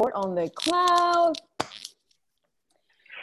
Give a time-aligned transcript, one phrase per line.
[0.00, 1.34] On the Cloud.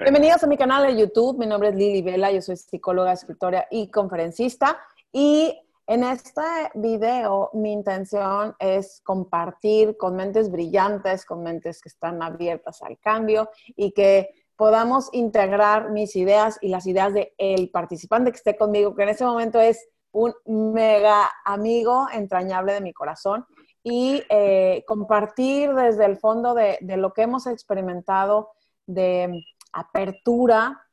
[0.02, 1.40] Bienvenidos a mi canal de YouTube.
[1.40, 2.34] Mi nombre es Lili Vela.
[2.34, 4.78] Yo soy psicóloga, escritora y conferencista.
[5.14, 5.58] Y
[5.88, 6.42] en este
[6.74, 13.50] video mi intención es compartir con mentes brillantes, con mentes que están abiertas al cambio
[13.78, 18.94] y que podamos integrar mis ideas y las ideas del el participante que esté conmigo,
[18.94, 23.46] que en este momento es un mega amigo entrañable de mi corazón
[23.88, 28.50] y eh, compartir desde el fondo de, lo que hemos experimentado
[28.88, 30.84] de apertura.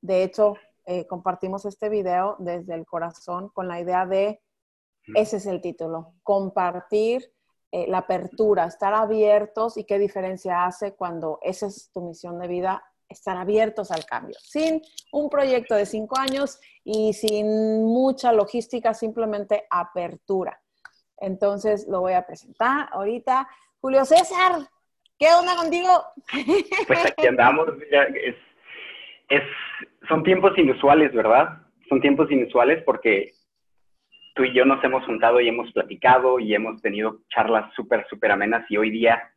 [0.00, 4.42] De hecho, eh, compartimos este video desde el corazón con la idea de,
[5.14, 7.32] ese es el título, compartir
[7.70, 12.48] eh, la apertura, estar abiertos y qué diferencia hace cuando esa es tu misión de
[12.48, 14.82] vida, estar abiertos al cambio, sin
[15.12, 20.60] un proyecto de cinco años y sin mucha logística, simplemente apertura.
[21.20, 23.48] Entonces lo voy a presentar ahorita.
[23.80, 24.68] Julio César,
[25.18, 25.90] ¿qué onda contigo?
[26.86, 27.68] Pues aquí andamos.
[29.28, 29.42] Es,
[30.08, 31.62] son tiempos inusuales, ¿verdad?
[31.88, 33.32] Son tiempos inusuales porque
[34.34, 38.32] tú y yo nos hemos juntado y hemos platicado y hemos tenido charlas súper, súper
[38.32, 39.30] amenas y hoy día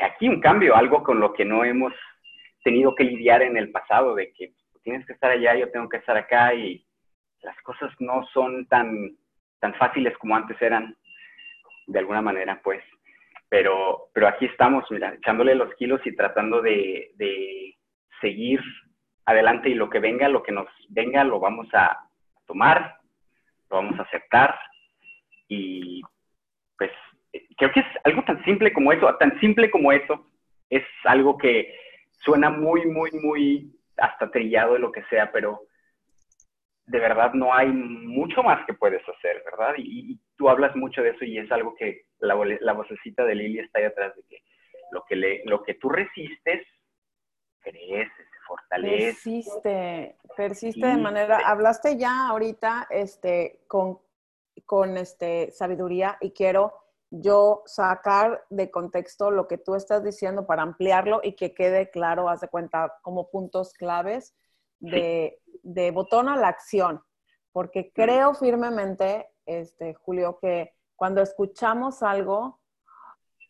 [0.00, 1.92] aquí un cambio, algo con lo que no hemos
[2.62, 4.52] tenido que lidiar en el pasado, de que
[4.82, 6.84] tienes que estar allá, yo tengo que estar acá y
[7.42, 9.16] las cosas no son tan,
[9.60, 10.96] tan fáciles como antes eran
[11.90, 12.82] de alguna manera, pues.
[13.48, 17.76] Pero, pero aquí estamos, mira, echándole los kilos y tratando de, de
[18.20, 18.60] seguir
[19.24, 21.98] adelante y lo que venga, lo que nos venga, lo vamos a
[22.46, 22.96] tomar,
[23.68, 24.54] lo vamos a aceptar
[25.48, 26.02] y
[26.78, 26.90] pues
[27.56, 30.26] creo que es algo tan simple como eso, tan simple como eso,
[30.68, 31.74] es algo que
[32.24, 35.60] suena muy, muy, muy hasta trillado de lo que sea, pero
[36.90, 39.74] de verdad no hay mucho más que puedes hacer, ¿verdad?
[39.78, 43.58] Y, tú hablas mucho de eso y es algo que la, la vocecita de Lili
[43.58, 44.42] está ahí atrás de que
[44.90, 46.66] lo que, le, lo que tú resistes,
[47.60, 49.04] crece, se fortalece.
[49.04, 53.98] Persiste, persiste de manera, hablaste ya ahorita este, con,
[54.64, 56.74] con este, sabiduría y quiero
[57.10, 62.30] yo sacar de contexto lo que tú estás diciendo para ampliarlo y que quede claro,
[62.30, 64.34] haz de cuenta, como puntos claves
[64.80, 67.02] de, de botón a la acción,
[67.52, 72.60] porque creo firmemente, este, Julio, que cuando escuchamos algo,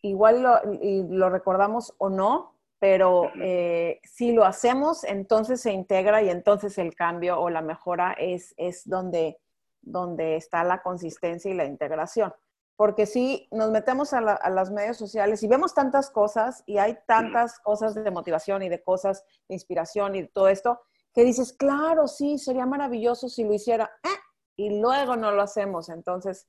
[0.01, 6.23] igual lo, y lo recordamos o no, pero eh, si lo hacemos, entonces se integra
[6.23, 9.39] y entonces el cambio o la mejora es, es donde,
[9.81, 12.33] donde está la consistencia y la integración.
[12.75, 16.97] Porque si nos metemos a, a las medios sociales y vemos tantas cosas y hay
[17.05, 20.81] tantas cosas de motivación y de cosas de inspiración y todo esto,
[21.13, 24.19] que dices, claro, sí, sería maravilloso si lo hiciera, ¡eh!
[24.55, 25.89] y luego no lo hacemos.
[25.89, 26.47] Entonces,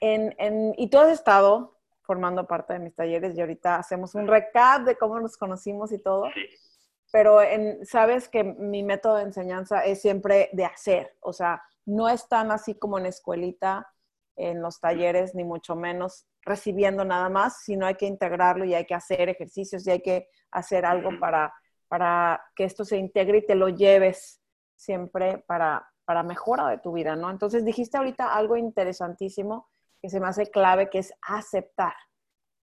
[0.00, 4.26] en, en, y tú has estado formando parte de mis talleres y ahorita hacemos un
[4.26, 6.24] recap de cómo nos conocimos y todo.
[7.12, 12.08] Pero en, sabes que mi método de enseñanza es siempre de hacer, o sea, no
[12.08, 13.86] es tan así como en escuelita,
[14.36, 18.86] en los talleres, ni mucho menos recibiendo nada más, sino hay que integrarlo y hay
[18.86, 21.52] que hacer ejercicios y hay que hacer algo para
[21.88, 24.40] para que esto se integre y te lo lleves
[24.76, 27.30] siempre para, para mejora de tu vida, ¿no?
[27.30, 29.68] Entonces dijiste ahorita algo interesantísimo
[30.00, 31.94] que se me hace clave, que es aceptar,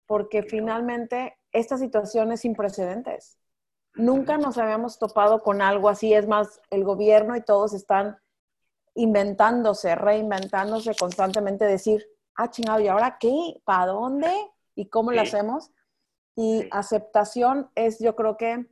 [0.05, 3.39] porque finalmente esta situación es sin precedentes.
[3.95, 8.17] Nunca nos habíamos topado con algo así, es más, el gobierno y todos están
[8.95, 12.05] inventándose, reinventándose constantemente, decir,
[12.35, 13.61] ah, chingado, ¿y ahora qué?
[13.63, 14.31] ¿Para dónde?
[14.75, 15.71] ¿Y cómo lo hacemos?
[16.35, 18.67] Y aceptación es, yo creo que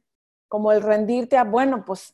[0.52, 2.14] como el rendirte a, bueno, pues,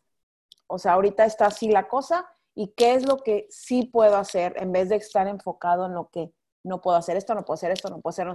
[0.68, 4.54] o sea, ahorita está así la cosa y qué es lo que sí puedo hacer
[4.58, 6.32] en vez de estar enfocado en lo que
[6.64, 8.28] no puedo hacer, esto no puedo hacer, esto no puedo hacer,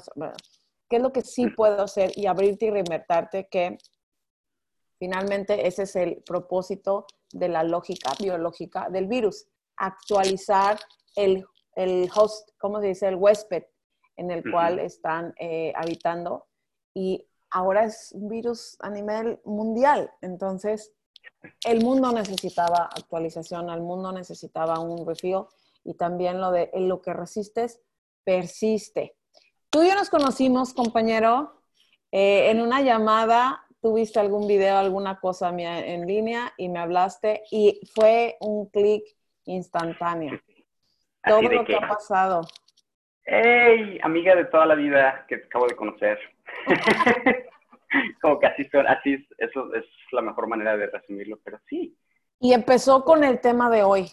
[0.88, 3.78] qué es lo que sí puedo hacer y abrirte y reinvertarte que
[4.98, 9.46] finalmente ese es el propósito de la lógica biológica del virus,
[9.76, 10.80] actualizar
[11.14, 11.46] el,
[11.76, 13.06] el host, ¿cómo se dice?
[13.06, 13.66] El huésped
[14.16, 16.48] en el cual están eh, habitando
[16.92, 20.10] y ahora es un virus a nivel mundial.
[20.20, 20.93] Entonces,
[21.64, 25.49] el mundo necesitaba actualización, el mundo necesitaba un refío
[25.84, 27.81] y también lo de lo que resistes
[28.25, 29.14] persiste.
[29.70, 31.62] Tú y yo nos conocimos, compañero,
[32.10, 37.43] eh, en una llamada, tuviste algún video, alguna cosa mía en línea y me hablaste
[37.50, 39.05] y fue un clic
[39.44, 40.40] instantáneo.
[41.25, 42.43] Todo lo que, ha pasado.
[43.25, 46.19] Hey, amiga de toda la vida que acabo de conocer.
[48.23, 51.97] Como que así, así eso es la mejor manera de resumirlo, pero sí.
[52.41, 54.11] Y empezó con el tema de hoy.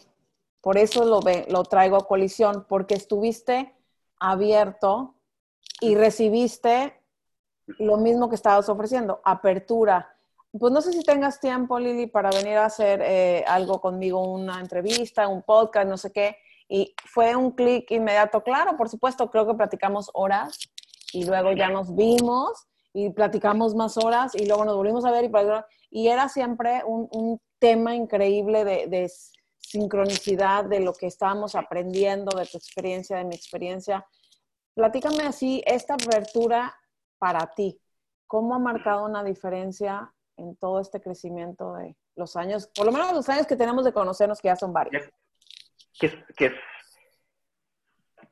[0.61, 3.73] Por eso lo, traigo a colisión, porque estuviste
[4.19, 5.15] abierto
[5.79, 6.93] y recibiste
[7.77, 10.15] lo mismo que estabas ofreciendo, apertura.
[10.51, 14.59] Pues no sé si tengas tiempo, Lili, para venir a hacer eh, algo conmigo, una
[14.59, 16.37] entrevista, un podcast, no sé qué.
[16.67, 18.43] Y fue un clic inmediato.
[18.43, 20.69] Claro, por supuesto, creo que platicamos horas
[21.13, 25.29] y luego ya nos vimos y platicamos más horas y luego nos volvimos a ver
[25.91, 29.11] y, era siempre un, tema increíble de, de,
[29.57, 34.07] sincronicidad de lo que estábamos aprendiendo, de tu experiencia, de mi experiencia.
[34.73, 36.73] Platícame así, esta apertura
[37.19, 37.79] para ti,
[38.25, 43.13] ¿cómo ha marcado una diferencia en todo este crecimiento de los años, por lo menos
[43.13, 45.09] los años que tenemos de conocernos, que ya son varios?
[45.99, 46.51] ¿Qué,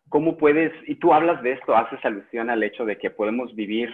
[0.10, 3.94] ¿Cómo puedes, y tú hablas de esto, haces alusión al hecho de que podemos vivir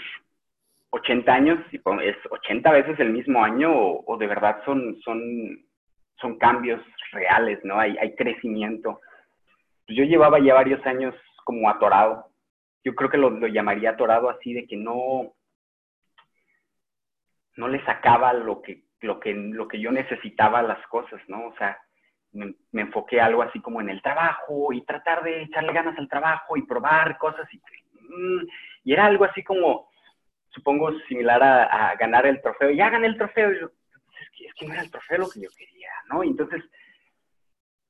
[0.91, 5.65] 80 años y es 80 veces el mismo año o, de verdad son, son,
[6.21, 6.81] son cambios
[7.11, 7.79] reales, ¿no?
[7.79, 9.01] Hay, hay crecimiento.
[9.87, 11.15] Yo llevaba ya varios años
[11.45, 12.27] como atorado.
[12.83, 15.33] Yo creo que lo, lo llamaría atorado así de que no,
[17.57, 21.47] no le sacaba lo que, lo que, lo que yo necesitaba a las cosas, ¿no?
[21.47, 21.79] O sea,
[22.33, 26.57] me, enfoqué algo así como en el trabajo y tratar de echarle ganas al trabajo
[26.57, 28.47] y probar cosas y, mm,
[28.85, 29.89] y era algo así como,
[30.49, 32.71] supongo, similar a, ganar el trofeo.
[32.71, 33.51] Ya gané el trofeo.
[33.51, 36.23] Y yo, es, que, no era el trofeo lo que yo quería, ¿no?
[36.23, 36.63] Entonces,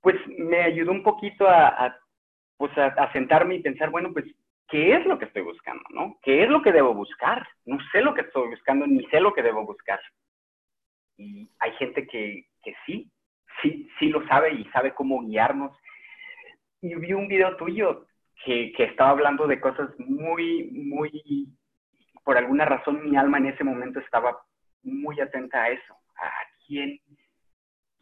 [0.02, 1.98] pues me ayudó un poquito a,
[2.58, 4.26] pues a, sentarme y pensar, bueno, pues,
[4.68, 6.18] ¿qué es lo que estoy buscando, no?
[6.22, 7.48] ¿Qué es lo que debo buscar?
[7.66, 10.00] No sé lo que estoy buscando, ni sé lo que debo buscar.
[11.18, 13.10] Y hay gente que, que sí,
[13.62, 15.78] sí, sí lo sabe y sabe cómo guiarnos.
[16.82, 18.06] Y vi un video tuyo
[18.44, 21.12] que, que estaba hablando de cosas muy, muy
[22.24, 24.38] por alguna razón mi alma en ese momento estaba
[24.84, 25.94] muy atenta a eso.
[26.16, 26.30] ¿A
[26.66, 27.00] quién,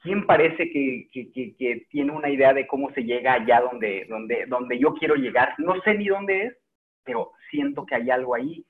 [0.01, 4.79] quién parece que, que, tiene una idea de cómo se llega allá donde, donde, donde
[4.79, 5.55] yo quiero llegar?
[5.57, 6.57] No sé ni dónde es,
[7.03, 8.65] pero siento que hay algo ahí,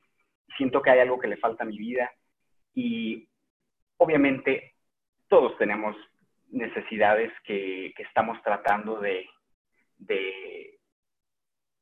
[0.57, 2.11] siento que hay algo que le falta a mi vida
[2.73, 3.27] y
[3.97, 4.73] obviamente
[5.27, 5.95] todos tenemos
[6.51, 9.27] necesidades que, estamos tratando de,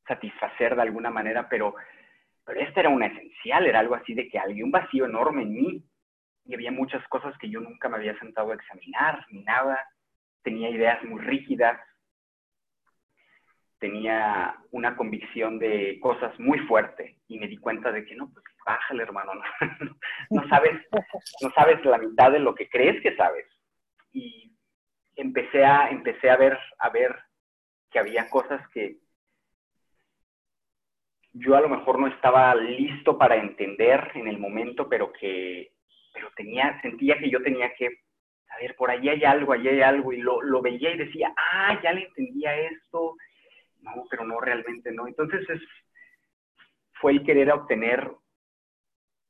[0.06, 1.74] satisfacer de alguna manera, pero
[2.44, 5.52] pero esta era una esencial, era algo así de que había un vacío enorme en
[5.52, 5.84] mí
[6.44, 9.78] y había muchas cosas que yo nunca me había sentado a examinar, ni nada.
[10.42, 11.78] Tenía ideas muy rígidas,
[13.78, 18.44] tenía una convicción de cosas muy fuerte y me di cuenta de que no, pues
[18.66, 19.32] bájale hermano,
[20.30, 20.72] no, sabes,
[21.40, 23.46] no sabes la mitad de lo que crees que sabes.
[25.20, 27.16] Empecé a, empecé a ver, a ver
[27.90, 28.98] que había cosas que
[31.32, 35.72] yo a lo mejor no estaba listo para entender en el momento, pero que
[36.12, 39.80] pero tenía, sentía que yo tenía que, a ver, por allí hay algo, allí hay
[39.80, 43.16] algo, y lo, lo veía y decía, ah, ya le entendía esto,
[43.80, 45.06] no, pero no, realmente no.
[45.06, 45.62] Entonces es,
[46.94, 48.10] fue el querer obtener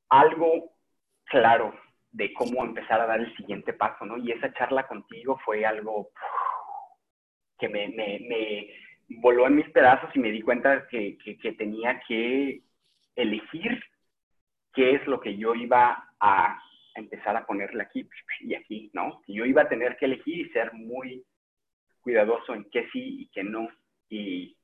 [0.08, 0.72] algo
[1.24, 1.74] claro
[2.12, 4.18] de cómo empezar a dar el siguiente paso, ¿no?
[4.18, 6.10] Y esa charla contigo fue algo
[7.58, 8.70] que me, me, me
[9.20, 12.62] voló en mis pedazos y me di cuenta que, que, tenía que
[13.16, 13.82] elegir
[14.72, 16.62] qué es lo que yo iba a
[16.94, 18.08] empezar a ponerle aquí
[18.40, 19.22] y aquí, ¿no?
[19.26, 21.24] Yo iba a tener que elegir y ser muy
[22.00, 23.68] cuidadoso en qué sí y qué no.
[24.08, 24.56] Y,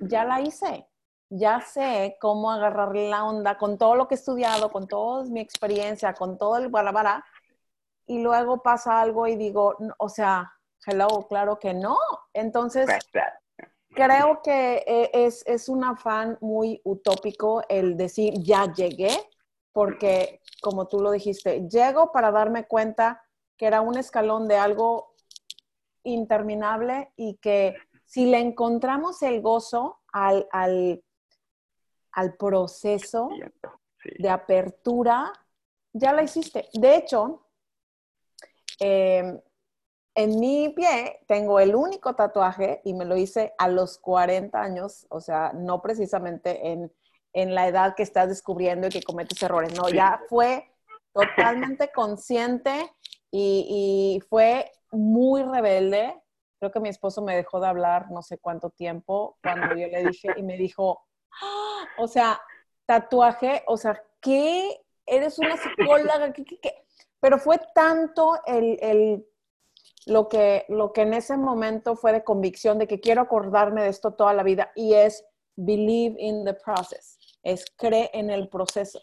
[0.00, 0.86] ya la hice,
[1.30, 5.40] ya sé cómo agarrar la onda con todo lo que he estudiado, con toda mi
[5.40, 7.24] experiencia, con todo el barabara,
[8.08, 10.50] y luego pasa algo y digo, o sea,
[10.86, 11.96] hello, claro que no.
[12.32, 12.88] Entonces,
[13.90, 19.10] creo que eh, es, es un afán muy utópico el decir, ya llegué,
[19.72, 23.22] porque como tú lo dijiste, llego para darme cuenta
[23.56, 25.14] que era un escalón de algo
[26.02, 31.04] interminable y que si le encontramos el gozo al, al,
[32.12, 33.28] al proceso
[34.18, 35.30] de apertura,
[35.92, 36.68] ya la hiciste.
[36.72, 37.47] De hecho,
[38.80, 39.40] eh,
[40.14, 45.06] en mi pie tengo el único tatuaje y me lo hice a los 40 años,
[45.10, 46.92] o sea, no precisamente en,
[47.32, 50.68] en la edad que estás descubriendo y que cometes errores, no, ya fue
[51.12, 52.92] totalmente consciente
[53.30, 56.20] y, y, fue muy rebelde.
[56.58, 60.02] Creo que mi esposo me dejó de hablar no sé cuánto tiempo cuando yo le
[60.02, 61.06] dije y me dijo,
[61.40, 61.84] ¡Ah!
[61.98, 62.40] o sea,
[62.86, 64.80] tatuaje, o sea, ¿qué?
[65.06, 66.44] Eres una psicóloga, ¿qué?
[66.44, 66.87] qué, qué?
[67.20, 69.26] Pero fue tanto el, el
[70.06, 73.88] lo que, lo que en ese momento fue de convicción de que quiero acordarme de
[73.88, 75.24] esto toda la vida y es
[75.56, 79.00] believe in the process, es cree en el proceso.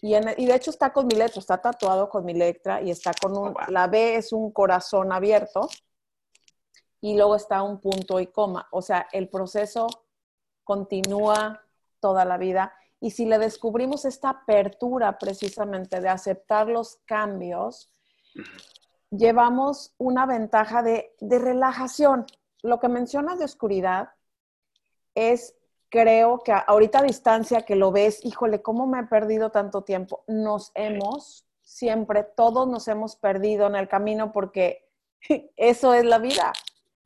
[0.00, 2.90] Y, en, y de hecho está con mi letra, está tatuado con mi letra y
[2.90, 5.68] está con un, oh, la B es un corazón abierto
[7.00, 8.68] y luego está un punto y coma.
[8.70, 9.86] O sea, el proceso
[10.62, 11.62] continúa
[12.00, 12.74] toda la vida.
[13.04, 17.92] Y si le descubrimos esta apertura precisamente de aceptar los cambios,
[19.10, 22.24] llevamos una ventaja de, de relajación.
[22.62, 24.08] Lo que mencionas de oscuridad
[25.14, 25.54] es,
[25.90, 30.24] creo que ahorita a distancia que lo ves, híjole, ¿cómo me he perdido tanto tiempo?
[30.26, 34.88] Nos hemos, siempre, todos nos hemos perdido en el camino porque
[35.58, 36.54] eso es la vida.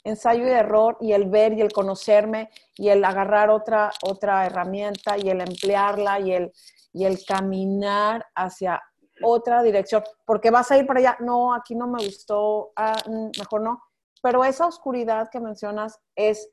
[0.09, 5.19] Ensayo y error y el ver y el conocerme y el agarrar otra, otra herramienta
[5.19, 6.53] y el emplearla y el,
[6.95, 8.83] y el caminar hacia
[9.23, 13.31] otra dirección, porque vas a ir para allá, no, aquí no me gustó, ah, mm,
[13.38, 13.83] mejor no.
[14.23, 16.49] Pero esa oscuridad que mencionas es,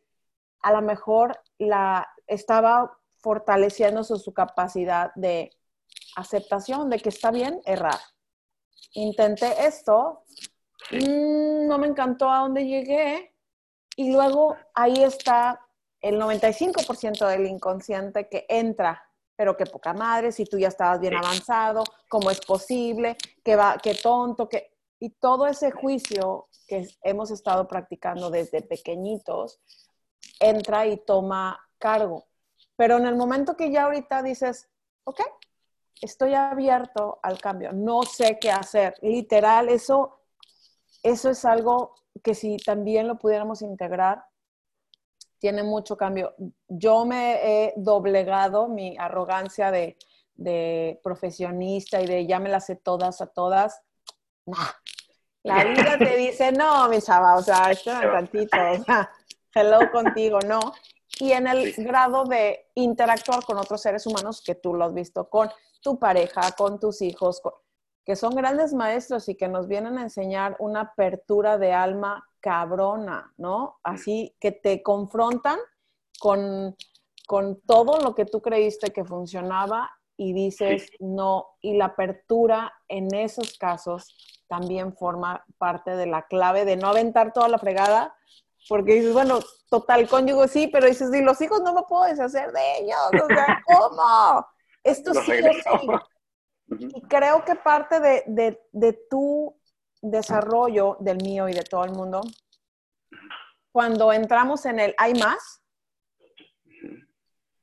[0.62, 5.52] a lo mejor la estaba fortaleciendo su, capacidad de
[6.16, 8.00] aceptación, de que está bien errar.
[8.94, 10.24] Intenté esto,
[10.92, 13.35] mm, no me encantó a dónde llegué,
[13.96, 15.62] y luego ahí está
[16.02, 19.02] el 95% del inconsciente que entra
[19.36, 23.78] pero qué poca madre, si tú ya estabas bien avanzado, cómo es posible, qué va,
[23.82, 29.60] qué tonto, que y todo ese juicio que hemos estado practicando desde pequeñitos
[30.40, 32.26] entra y toma cargo.
[32.78, 34.70] Pero en el momento que ya ahorita dices,
[35.04, 35.22] ok,
[36.02, 40.22] estoy abierto al cambio, no sé qué hacer, literal, eso,
[41.04, 44.26] eso es algo que si también lo pudiéramos integrar,
[45.40, 46.34] tiene mucho cambio.
[46.68, 49.98] Yo me he doblegado mi arrogancia de,
[51.04, 53.82] profesionista y de ya me las sé todas a todas.
[55.44, 59.12] La vida te dice, no, mi chava, o sea, espera tantito, o sea,
[59.54, 60.60] hello contigo, no.
[61.20, 65.30] Y en el grado de interactuar con otros seres humanos que tú lo has visto
[65.30, 65.50] con
[65.82, 67.42] tu pareja, con tus hijos,
[68.06, 73.34] que son grandes maestros y que nos vienen a enseñar una apertura de alma cabrona,
[73.38, 73.80] ¿no?
[73.84, 75.58] Así que te confrontan
[76.20, 76.76] con,
[77.28, 83.14] con todo lo que tú creíste que funcionaba y dices no, y la apertura en
[83.14, 84.16] esos casos
[84.48, 88.16] también forma parte de la clave de no aventar toda la fregada,
[88.70, 92.52] porque dices, bueno, total cónyuge sí, pero dices, y los hijos no me puedo deshacer
[92.52, 94.46] de ellos, o sea, ¿cómo?
[94.84, 95.88] Esto sí sí.
[96.68, 99.56] Y creo que parte de, de, de tu
[100.02, 102.22] desarrollo del mío y de todo el mundo,
[103.72, 105.62] cuando entramos en el hay más,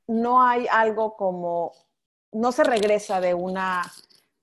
[0.07, 1.71] no hay algo como,
[2.31, 3.81] no se regresa de una,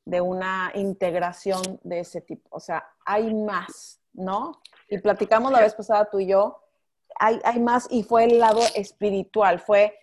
[0.05, 2.49] de una integración de ese tipo.
[2.51, 4.61] O sea, hay más, ¿no?
[4.89, 6.63] Y platicamos la vez pasada tú y yo,
[7.19, 9.97] hay, hay más y fue el lado espiritual, fue,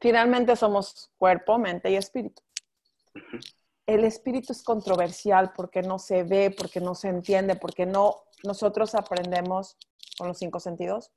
[0.00, 2.42] finalmente somos cuerpo, mente y espíritu
[3.86, 8.94] el espíritu es controversial porque no se ve, porque no se entiende, porque no nosotros
[8.94, 9.76] aprendemos
[10.18, 11.10] con los cinco sentidos.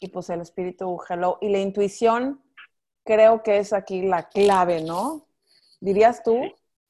[0.00, 1.38] Y pues el espíritu, hello.
[1.40, 2.40] Y la intuición
[3.04, 5.26] creo que es aquí la clave, ¿no?
[5.80, 6.40] ¿Dirías tú?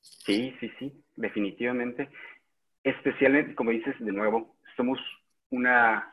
[0.01, 2.09] Sí, sí, sí, definitivamente.
[2.83, 4.99] Especialmente, como dices de nuevo, somos
[5.51, 6.12] una,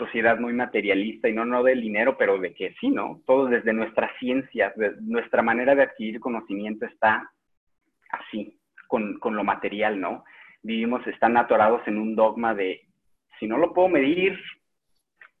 [0.00, 3.22] sociedad muy materialista y no, no del dinero, pero de que sí, ¿no?
[3.26, 7.30] Todo desde nuestra ciencia, nuestra manera de adquirir conocimiento está
[8.10, 10.24] así, con, con lo material, ¿no?
[10.62, 12.82] Vivimos, están atorados en un dogma de
[13.38, 14.36] si no lo puedo medir,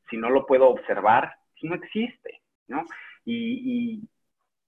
[0.08, 2.84] si no lo puedo observar, si no existe, ¿no?
[3.24, 4.08] Y, y,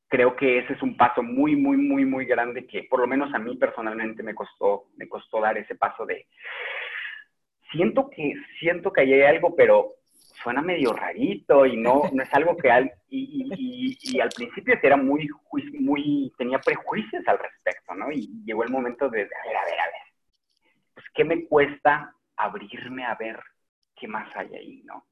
[0.09, 3.33] creo que ese es un paso muy, muy, muy, muy grande que por lo menos
[3.33, 6.27] a mí personalmente me costó, me costó dar ese paso de,
[7.73, 9.95] siento que, siento que hay algo, pero
[10.43, 14.97] suena medio rarito y no, no es algo que al, y, y, al principio era
[14.97, 15.29] muy,
[15.81, 18.11] muy, tenía prejuicios al respecto, ¿no?
[18.11, 20.03] Y llegó el momento de, a ver, a ver, a ver,
[20.95, 23.41] pues, ¿qué me cuesta abrirme a ver
[23.97, 25.05] qué más hay ahí, ¿no?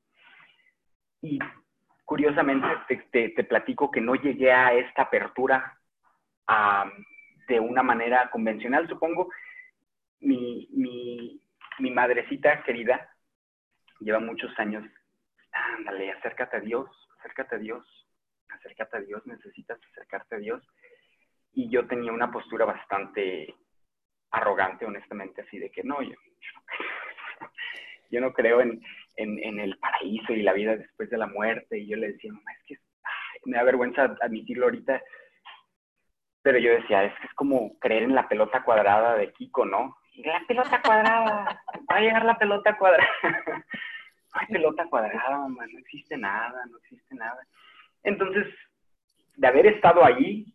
[1.22, 1.38] Y
[2.04, 2.66] curiosamente
[3.12, 5.78] te, te, platico que no llegué a esta apertura
[7.46, 9.28] de una manera convencional, supongo.
[10.20, 11.40] Mi, mi,
[11.78, 13.10] mi madrecita querida
[14.00, 14.84] lleva muchos años,
[15.52, 18.08] ándale, acércate a Dios, acércate a Dios,
[18.48, 20.62] acércate a Dios, necesitas acercarte a Dios.
[21.52, 23.54] Y yo tenía una postura bastante
[24.30, 26.14] arrogante, honestamente, así de que no, yo,
[28.10, 28.80] yo no creo en,
[29.16, 31.78] en, el paraíso y la vida después de la muerte.
[31.78, 32.78] Y yo le decía, mamá, es que
[33.44, 35.02] me da vergüenza admitirlo ahorita.
[36.42, 39.96] Pero yo decía, es que es como creer en la pelota cuadrada de Kiko, ¿no?
[40.24, 43.08] La pelota cuadrada, va a llegar la pelota cuadrada.
[44.32, 47.46] hay pelota cuadrada, mamá, no existe nada, no existe nada.
[48.02, 48.46] Entonces,
[49.36, 50.54] de haber estado allí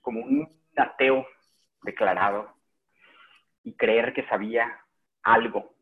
[0.00, 1.26] como un ateo
[1.82, 2.54] declarado
[3.64, 4.80] y creer que sabía
[5.22, 5.76] algo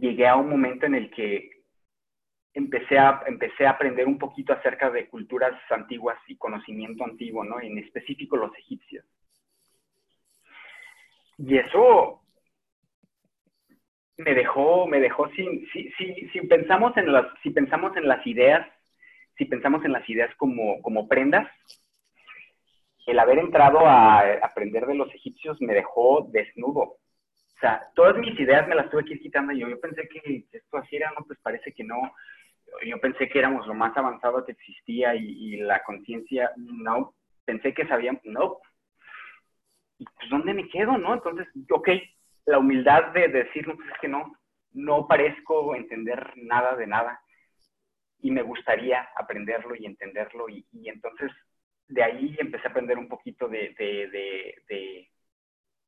[0.00, 1.50] llegué a un momento en el que
[2.54, 7.60] empecé a, empecé a aprender un poquito acerca de culturas antiguas y conocimiento antiguo, ¿no?
[7.60, 9.04] En específico los egipcios.
[11.38, 12.22] Y eso
[14.16, 18.26] me dejó, me dejó sin, si, si, si, pensamos en las, si pensamos en las
[18.26, 18.66] ideas,
[19.36, 21.50] si pensamos en las ideas como, como prendas,
[23.06, 26.98] el haber entrado a aprender de los egipcios me dejó desnudo,
[27.56, 29.66] o sea, todas mis ideas me las tuve que ir quitando yo.
[29.68, 31.96] Yo pensé que esto así era, no, pues parece que no.
[32.86, 37.14] Yo pensé que éramos lo más avanzado que existía y, la conciencia, no.
[37.46, 38.58] Pensé que sabíamos, no.
[39.98, 41.14] Y pues, ¿dónde me quedo, no?
[41.14, 41.88] Entonces, ok,
[42.46, 43.28] la humildad de,
[43.66, 44.32] no, pues es que no,
[44.72, 47.20] no parezco entender nada de nada.
[48.20, 50.48] Y me gustaría aprenderlo y entenderlo.
[50.48, 51.30] Y, entonces,
[51.88, 53.74] de ahí empecé a aprender un poquito de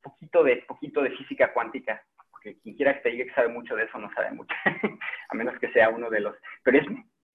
[0.03, 3.75] poquito de, poquito de física cuántica, porque quien quiera que te diga que sabe mucho
[3.75, 4.55] de eso no sabe mucho,
[5.29, 6.37] a menos que sea uno de los...
[6.63, 6.81] Pero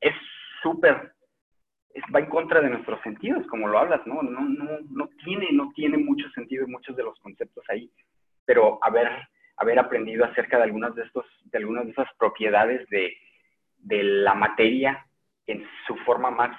[0.02, 0.14] es
[0.62, 1.14] súper,
[2.14, 4.22] va en contra de nuestros sentidos, como lo hablas, ¿no?
[4.22, 7.92] No, no, no tiene, no tiene mucho sentido muchos de los conceptos ahí,
[8.46, 9.10] pero haber,
[9.58, 13.16] haber aprendido acerca de algunas de, estos, de algunas de esas propiedades de,
[13.78, 15.06] de la materia
[15.46, 16.58] en su forma más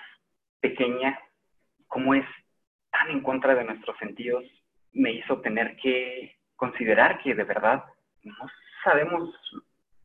[0.60, 1.18] pequeña,
[1.88, 2.26] cómo es
[2.90, 4.44] tan en contra de nuestros sentidos,
[4.92, 7.84] me hizo tener que considerar que de verdad
[8.22, 8.46] no
[8.84, 9.34] sabemos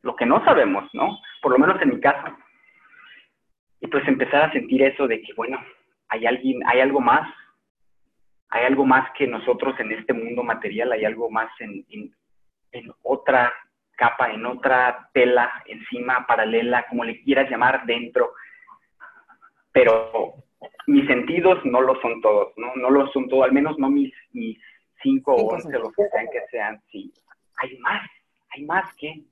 [0.01, 1.19] lo que no sabemos, ¿no?
[1.41, 2.35] Por lo menos en mi caso.
[3.81, 5.57] Y pues empezar a sentir eso de que, bueno,
[6.09, 7.29] hay alguien, hay algo más,
[8.49, 12.13] hay algo más que nosotros en este mundo material, hay algo más en, en,
[12.71, 13.53] en otra
[13.95, 18.33] capa, en otra tela, encima, paralela, como le quieras llamar, dentro.
[19.71, 20.33] Pero
[20.87, 22.73] mis sentidos no lo son todos, ¿no?
[22.75, 24.57] No lo son todos, al menos no mis, mis
[25.03, 27.13] 5 o 11, lo que sean que sean, sí,
[27.57, 28.09] hay más,
[28.51, 29.23] hay más que,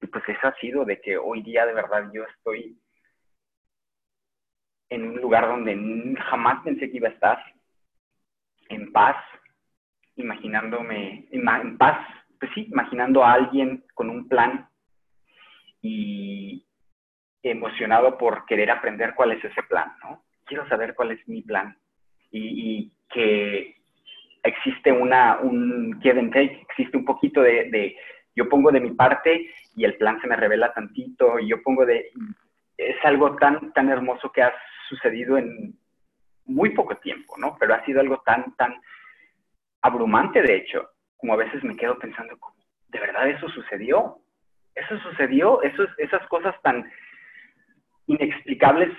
[0.00, 2.76] pues eso ha sido de que hoy día de verdad yo estoy
[4.92, 5.74] en un lugar donde
[6.28, 7.42] jamás pensé que iba a estar,
[8.68, 9.16] en paz,
[10.16, 11.98] imaginándome, en paz,
[12.38, 14.68] pues sí, imaginando a alguien con un plan
[15.80, 16.66] y
[17.42, 20.22] emocionado por querer aprender cuál es ese plan, ¿no?
[20.44, 21.76] Quiero saber cuál es mi plan
[22.30, 23.76] y, que
[24.42, 27.96] existe una, un give and take, existe un poquito de,
[28.34, 31.84] yo pongo de mi parte y el plan se me revela tantito, y yo pongo
[31.84, 32.10] de,
[32.76, 34.52] es algo tan, tan hermoso que ha
[34.92, 35.74] sucedido en
[36.44, 37.56] muy poco tiempo, ¿no?
[37.58, 38.74] Pero ha sido algo tan, tan
[39.80, 42.38] abrumante, de hecho, como a veces me quedo pensando,
[42.88, 44.18] ¿de verdad eso sucedió?
[44.74, 45.62] ¿Eso sucedió?
[45.62, 46.90] ¿Esos, esas cosas tan
[48.06, 48.90] inexplicables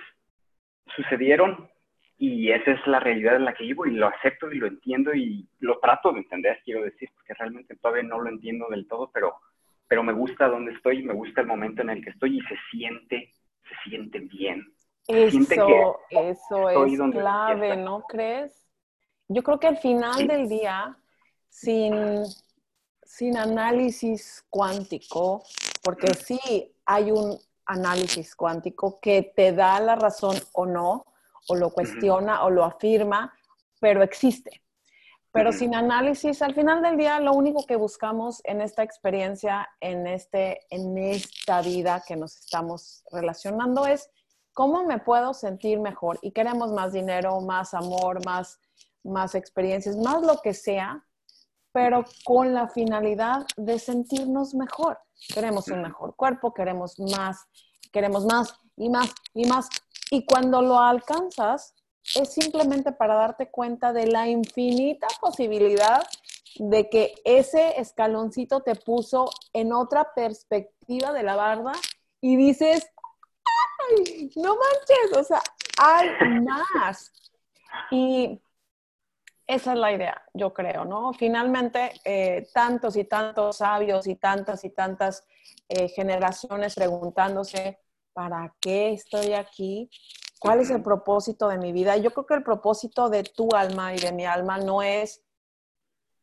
[0.96, 1.68] sucedieron?
[2.16, 5.14] y esa es la realidad en la que vivo y lo acepto y lo entiendo
[5.14, 9.10] y lo trato de entender, quiero decir, porque realmente todavía no lo entiendo del todo,
[9.12, 9.34] pero,
[9.88, 12.56] pero me gusta donde estoy, me gusta el momento en el que estoy y se
[12.70, 13.32] siente,
[13.68, 14.64] se siente bien.
[15.06, 18.52] Eso, eso es clave, ¿no crees?
[19.28, 20.96] Yo creo que al final del día,
[21.48, 22.24] sin,
[23.02, 25.44] sin análisis cuántico,
[25.82, 31.06] porque sí hay un análisis cuántico que te da la razón o no,
[31.48, 33.34] o lo cuestiona o lo afirma,
[33.80, 34.62] pero existe.
[35.32, 40.06] Pero sin análisis, al final del día, lo único que buscamos en esta experiencia, en,
[40.06, 44.08] este, en esta vida que nos estamos relacionando es
[44.54, 46.18] cómo me puedo sentir mejor.
[46.22, 48.60] Y queremos más dinero, más amor, más,
[49.02, 51.04] más experiencias, más lo que sea,
[51.72, 54.98] pero con la finalidad de sentirnos mejor.
[55.34, 57.46] Queremos un mejor cuerpo, queremos más,
[57.92, 59.68] queremos más y más y más.
[60.10, 61.74] Y cuando lo alcanzas,
[62.14, 66.02] es simplemente para darte cuenta de la infinita posibilidad
[66.56, 71.72] de que ese escaloncito te puso en otra perspectiva de la barda
[72.20, 72.86] y dices,
[73.90, 74.30] ¡ay!
[74.36, 75.42] No manches, o sea,
[75.78, 76.08] hay
[76.40, 77.12] más.
[77.90, 78.40] Y
[79.46, 81.12] esa es la idea, yo creo, ¿no?
[81.12, 85.26] Finalmente, eh, tantos y tantos sabios y tantas y tantas
[85.68, 87.78] eh, generaciones preguntándose,
[88.14, 89.90] ¿para qué estoy aquí?
[90.38, 91.96] ¿Cuál es el propósito de mi vida?
[91.98, 95.22] Yo creo que el propósito de tu alma y de mi alma no es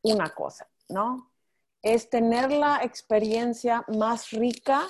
[0.02, 1.32] una cosa, ¿no?
[1.82, 4.88] Es tener la experiencia más rica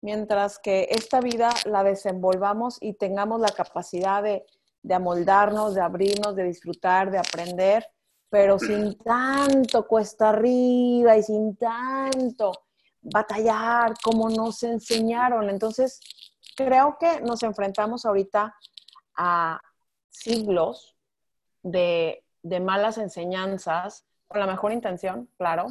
[0.00, 4.44] mientras que esta vida la desenvolvamos y tengamos la capacidad de,
[4.82, 7.86] de amoldarnos, de abrirnos, de disfrutar, de aprender,
[8.28, 12.52] pero sin tanto cuesta arriba y sin tanto
[13.00, 15.48] batallar como nos enseñaron.
[15.48, 16.00] Entonces,
[16.56, 18.54] creo que nos enfrentamos ahorita
[19.16, 19.60] a
[20.08, 20.96] siglos
[21.62, 22.22] de,
[22.62, 25.66] malas enseñanzas, con la mejor intención, claro,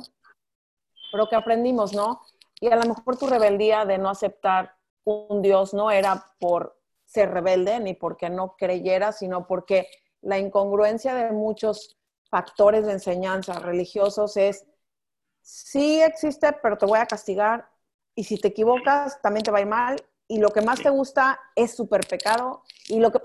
[1.12, 2.22] pero que aprendimos, ¿no?
[2.60, 7.32] Y a lo mejor tu rebeldía de no aceptar un Dios no era por ser
[7.32, 9.88] rebelde ni porque no creyera, sino porque
[10.22, 11.98] la incongruencia de muchos
[12.30, 14.66] factores de enseñanza religiosos es,
[15.42, 17.70] sí existe, pero te voy a castigar,
[18.16, 20.90] y si te equivocas, también te va a ir mal, y lo que más te
[20.90, 23.20] gusta es súper pecado y lo que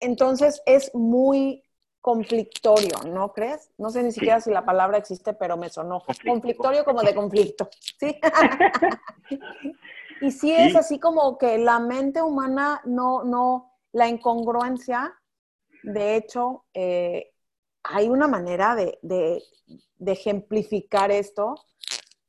[0.00, 1.63] entonces es muy
[2.04, 3.70] conflictorio, ¿no crees?
[3.78, 6.02] No sé ni siquiera si la palabra existe, pero me sonó.
[6.26, 8.20] Conflictorio como de conflicto, ¿sí?
[10.20, 15.14] y sí, es así como que la mente humana no, no, la incongruencia,
[15.82, 17.32] de hecho, eh,
[17.82, 19.42] hay una manera de, de,
[19.96, 21.54] de ejemplificar esto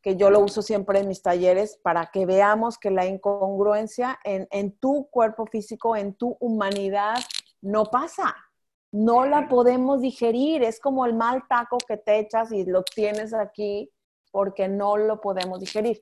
[0.02, 4.78] que yo lo uso siempre en mis talleres para que veamos que la incongruencia en,
[4.78, 7.18] tu cuerpo físico, en tu humanidad,
[7.60, 8.34] no pasa.
[8.96, 10.64] No la podemos digerir.
[10.64, 13.92] Es como el mal taco que te echas y lo tienes aquí
[14.32, 16.02] porque no lo podemos digerir.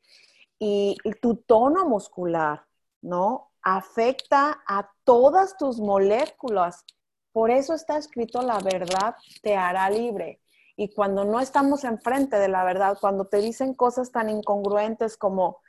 [0.59, 2.65] Y, y tu tono muscular,
[3.01, 3.51] ¿no?
[3.63, 6.85] Afecta a todas tus moléculas.
[7.31, 10.39] Por eso está escrito la verdad te hará libre.
[10.75, 15.61] Y cuando no estamos enfrente de la verdad, cuando te dicen cosas tan incongruentes como,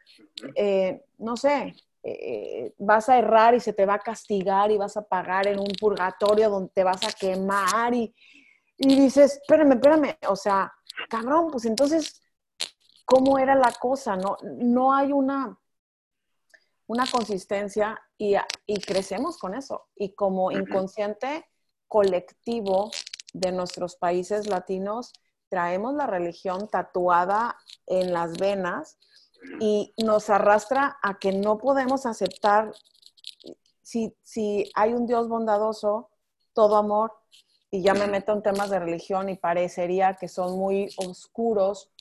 [0.57, 4.97] eh, no sé, eh, vas a errar y se te va a castigar y vas
[4.97, 8.15] a pagar en un purgatorio donde te vas a quemar y,
[8.77, 10.73] y dices, espérame, espérame, o sea,
[11.09, 12.23] cabrón, pues entonces,
[13.05, 14.17] ¿cómo era la cosa?
[14.17, 15.59] No, no hay una,
[16.87, 18.35] una consistencia y,
[18.67, 19.89] y crecemos con eso.
[19.97, 21.47] Y como inconsciente
[21.89, 22.91] colectivo,
[23.35, 25.13] de nuestros países latinos
[25.51, 28.97] traemos la religión tatuada en las venas
[29.61, 32.73] y nos arrastra a que no podemos aceptar
[33.83, 36.11] si, si hay un Dios bondadoso,
[36.53, 37.13] todo amor,
[37.71, 41.93] y ya me meto en temas de religión y parecería que son muy oscuros,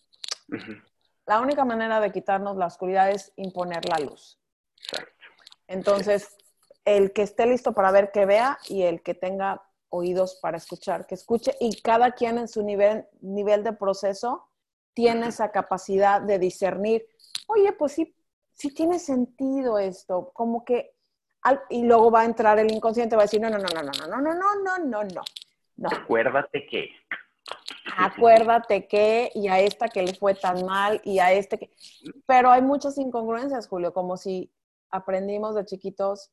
[1.25, 4.39] la única manera de quitarnos la oscuridad es imponer la luz.
[5.67, 6.35] Entonces,
[6.85, 11.05] el que esté listo para ver, que vea, y el que tenga oídos para escuchar,
[11.05, 14.49] que escuche y cada quien en su nivel, nivel de proceso
[14.93, 17.07] tiene esa capacidad de discernir,
[17.53, 18.15] oye, pues sí,
[18.53, 20.95] sí tiene sentido esto, como que,
[21.69, 24.07] y luego va a entrar el inconsciente, va a decir, no, no, no, no, no,
[24.07, 25.21] no, no, no, no, no,
[25.75, 25.89] no.
[25.91, 26.89] Acuérdate que.
[27.97, 31.71] Acuérdate que, y a esta que le fue tan mal, y a este que...
[32.25, 34.51] Pero hay muchas incongruencias, Julio, como si
[34.89, 36.31] aprendimos de chiquitos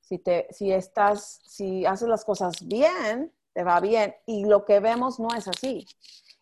[0.00, 4.14] si, te, si estás, si haces las cosas bien, te va bien.
[4.26, 5.86] Y lo que vemos no es así.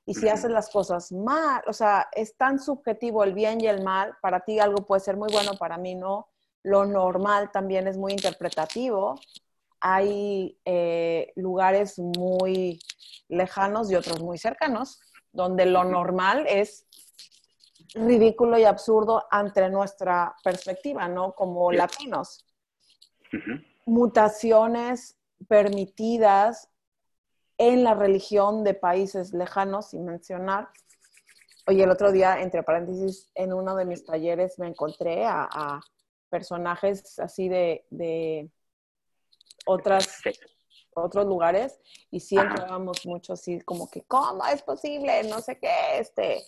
[0.09, 3.83] Y si haces las cosas mal, o sea, es tan subjetivo el bien y el
[3.83, 4.16] mal.
[4.23, 6.29] Para ti algo puede ser muy bueno, para mí no.
[6.62, 9.21] Lo normal también es muy interpretativo.
[9.81, 12.81] Hay eh, lugares muy
[13.29, 14.99] lejanos y otros muy cercanos,
[15.31, 16.87] donde lo normal es
[17.94, 21.35] ridículo y absurdo ante nuestra perspectiva, ¿no?
[21.35, 22.47] Como latinos
[23.85, 25.18] mutaciones
[25.49, 26.68] permitidas
[27.59, 30.68] en la religión de países lejanos, sin mencionar,
[31.68, 35.81] Oye, el otro día, entre paréntesis, en uno de mis talleres me encontré a,
[36.31, 38.51] personajes así de, de
[39.66, 40.21] otras,
[40.94, 41.79] otros lugares
[42.11, 45.25] y sí entrábamos mucho así como que, ¿cómo es posible?
[45.25, 46.42] No sé qué, este.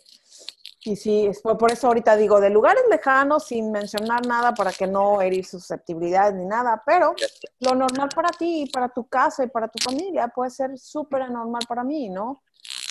[0.82, 4.86] Y sí, es por, eso ahorita digo, de lugares lejanos, sin mencionar nada para que
[4.86, 7.14] no herir susceptibilidades ni nada, pero
[7.58, 11.62] lo normal para ti, para tu casa y para tu familia puede ser súper anormal
[11.68, 12.42] para mí, ¿no?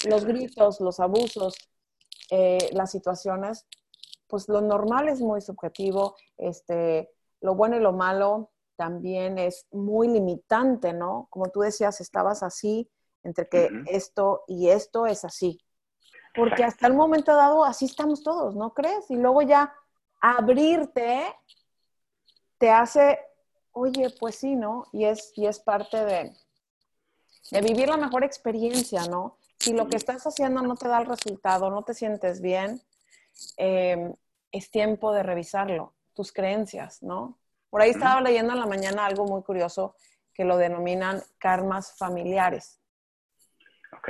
[0.07, 1.55] Los gritos, los abusos,
[2.29, 3.65] eh, las situaciones,
[4.27, 7.09] pues lo normal es muy subjetivo, este,
[7.41, 11.27] lo bueno y lo malo también es muy limitante, ¿no?
[11.31, 12.87] Como tú decías, estabas así,
[13.23, 15.59] entre que esto y esto es así.
[16.35, 19.09] Porque hasta el momento dado así estamos todos, ¿no crees?
[19.09, 19.73] Y luego ya
[20.21, 21.33] abrirte
[22.57, 23.19] te hace,
[23.71, 24.85] oye, pues sí, ¿no?
[24.91, 26.33] Y es, y es parte de,
[27.51, 29.39] de vivir la mejor experiencia, ¿no?
[29.59, 32.81] si lo que estás haciendo no te da el resultado, no te sientes bien,
[33.57, 34.13] em,
[34.51, 37.37] es tiempo de revisarlo, tus creencias, ¿no?
[37.69, 39.95] Por ahí estaba leyendo en la mañana algo muy curioso
[40.33, 42.79] que lo denominan karmas familiares.
[43.93, 44.09] Ok.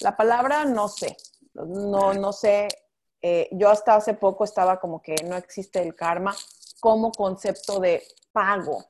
[0.00, 1.16] La palabra no sé,
[1.54, 2.68] no, no sé.
[3.22, 6.34] Eh, yo hasta hace poco estaba como que no existe el karma
[6.80, 8.02] como concepto de
[8.32, 8.84] pago,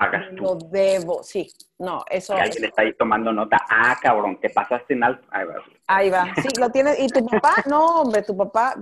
[0.00, 0.42] hagas tú.
[0.42, 1.50] Lo debo, sí.
[1.78, 2.34] No, eso.
[2.34, 3.58] Alguien está ahí tomando nota.
[3.68, 5.26] Ah, cabrón, te pasaste en alto.
[5.30, 5.54] Ahí va.
[5.86, 6.34] Ahí va.
[6.42, 6.98] Sí, lo tienes.
[6.98, 7.56] ¿Y tu papá?
[7.66, 8.74] No, hombre, tu papá.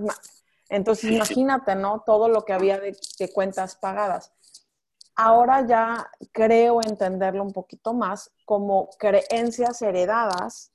[0.68, 2.02] Entonces, imagínate, ¿no?
[2.04, 2.96] Todo lo que había de,
[3.32, 4.32] cuentas pagadas.
[5.16, 10.72] Ahora ya creo entenderlo un poquito más como creencias heredadas.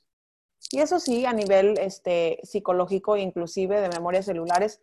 [0.74, 4.82] Y eso sí, a nivel este, psicológico, inclusive de memorias celulares,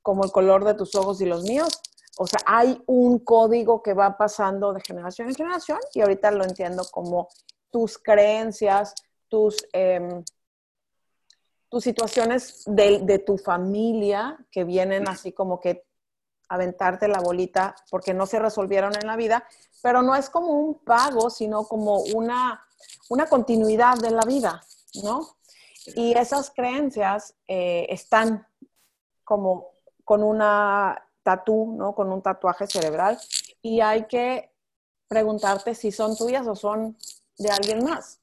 [0.00, 1.82] como el color de tus ojos y los míos,
[2.18, 6.44] o sea, hay un código que va pasando de generación en generación y ahorita lo
[6.44, 7.26] entiendo como
[7.72, 8.94] tus creencias,
[9.26, 10.22] tus, em,
[11.68, 15.84] tus situaciones de, tu familia que vienen así como que
[16.48, 19.48] aventarte la bolita porque no se resolvieron en la vida,
[19.82, 22.64] pero no es como un pago, sino como una,
[23.10, 24.62] una continuidad de la vida,
[25.02, 25.36] ¿no?
[25.86, 28.46] Y esas creencias eh, están
[29.22, 29.72] como
[30.04, 31.94] con una tatú, ¿no?
[31.94, 33.18] Con un tatuaje cerebral
[33.62, 34.52] y hay que
[35.08, 36.96] preguntarte si son tuyas o son
[37.38, 38.20] de alguien más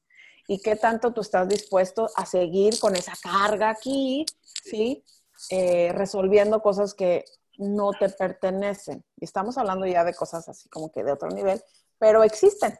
[0.47, 5.03] y qué tanto tú estás dispuesto a seguir con esa carga aquí, ¿sí?
[5.49, 7.25] Eh, resolviendo cosas que
[7.57, 9.03] no te pertenecen.
[9.17, 11.63] Y estamos hablando ya de cosas así como que de otro nivel,
[11.97, 12.77] pero existen.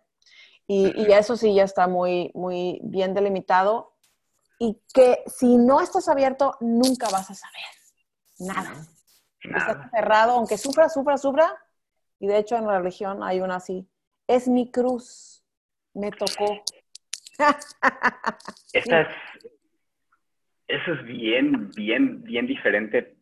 [0.73, 3.91] Y, y eso sí ya está muy, muy bien delimitado
[4.57, 7.61] y que si no estás abierto, nunca vas a saber
[8.39, 8.71] nada.
[9.41, 11.53] Está cerrado, aunque sufra, sufra, sufra.
[12.19, 13.85] Y de hecho en la religión hay una así.
[14.27, 15.43] Es mi cruz,
[15.93, 16.63] me tocó.
[18.71, 19.07] Esta es,
[20.69, 23.17] eso es bien, bien, bien diferente.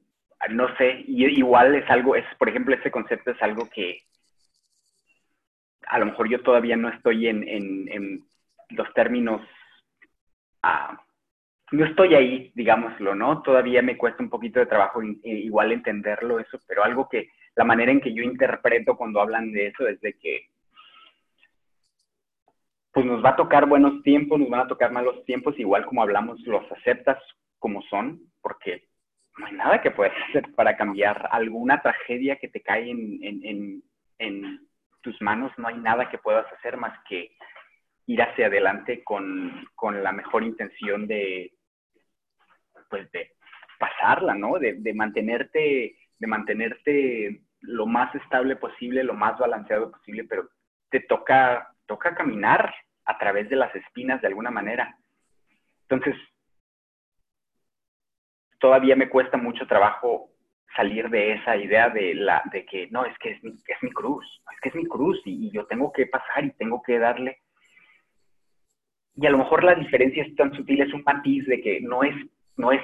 [0.52, 4.04] No sé, igual es algo, es, por ejemplo, este concepto es algo que
[5.90, 8.24] a lo mejor yo todavía no estoy en, en,
[8.70, 9.42] los términos
[10.62, 11.04] ah,
[11.72, 13.42] no estoy ahí, digámoslo, ¿no?
[13.42, 17.64] Todavía me cuesta un poquito de trabajo eh, igual entenderlo eso, pero algo que la
[17.64, 20.48] manera en que yo interpreto cuando hablan de eso es de que
[22.92, 26.02] pues nos va a tocar buenos tiempos, nos van a tocar malos tiempos, igual como
[26.02, 27.18] hablamos, los aceptas
[27.58, 28.84] como son, porque
[29.38, 33.84] no hay nada que puedas hacer para cambiar alguna tragedia que te cae en, en,
[34.20, 34.69] en
[35.02, 37.36] tus manos, no hay nada que puedas hacer más que
[38.06, 41.54] ir hacia adelante con, con la mejor intención de,
[42.90, 43.34] pues de
[43.80, 44.60] pasarla, ¿no?
[44.60, 50.50] De, mantenerte, de mantenerte lo más estable posible, lo más balanceado posible, pero
[50.90, 52.74] te toca, toca caminar
[53.06, 54.98] a través de las espinas de alguna manera.
[55.88, 56.16] Entonces,
[58.60, 60.30] todavía me cuesta mucho trabajo
[60.76, 63.92] salir de esa idea de, la, de que no, es que es mi, es mi
[63.92, 64.26] cruz,
[64.62, 67.38] que es mi cruz y, y, yo tengo que pasar y tengo que darle.
[69.16, 72.04] Y a lo mejor la diferencia es tan sutil, es un matiz de que no
[72.04, 72.16] es
[72.58, 72.82] no es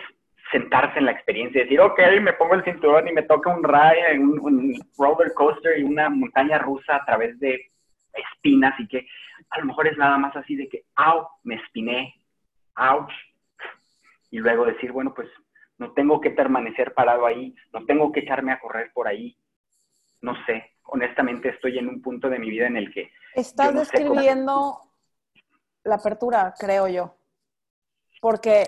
[0.51, 3.63] sentarse en la experiencia y decir, ok, me pongo el cinturón y me toca un
[3.63, 7.71] ride, un, un roller coaster y una montaña rusa a través de
[8.13, 9.07] espinas y que
[9.49, 12.15] a lo mejor es nada más así de que, au, me espiné,
[12.77, 13.11] ouch,
[14.31, 15.29] y luego decir, bueno, pues
[15.77, 19.35] no tengo que permanecer parado ahí, no tengo que echarme a correr por ahí,
[20.21, 23.11] no sé, honestamente estoy en un punto de mi vida en el que...
[23.33, 24.79] Estás describiendo
[25.83, 27.15] la apertura, creo yo,
[28.21, 28.67] porque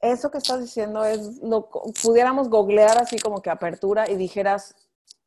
[0.00, 1.68] eso que estás diciendo es, lo
[2.02, 4.74] pudiéramos googlear así como que apertura y dijeras,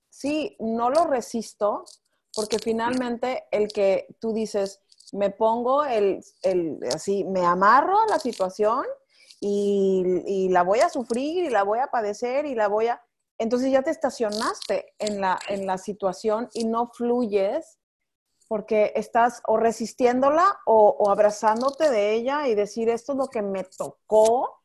[0.10, 1.86] sí, no lo resisto,
[2.34, 4.82] porque finalmente el que tú dices,
[5.14, 8.86] me pongo el, el así, me amarro a la situación
[9.40, 13.02] y, la voy a sufrir y la voy a padecer y la voy a...
[13.38, 17.78] Entonces ya te estacionaste en la, en la situación y no fluyes
[18.48, 23.64] porque estás o resistiéndola o, abrazándote de ella y decir esto es lo que me
[23.66, 24.62] tocó,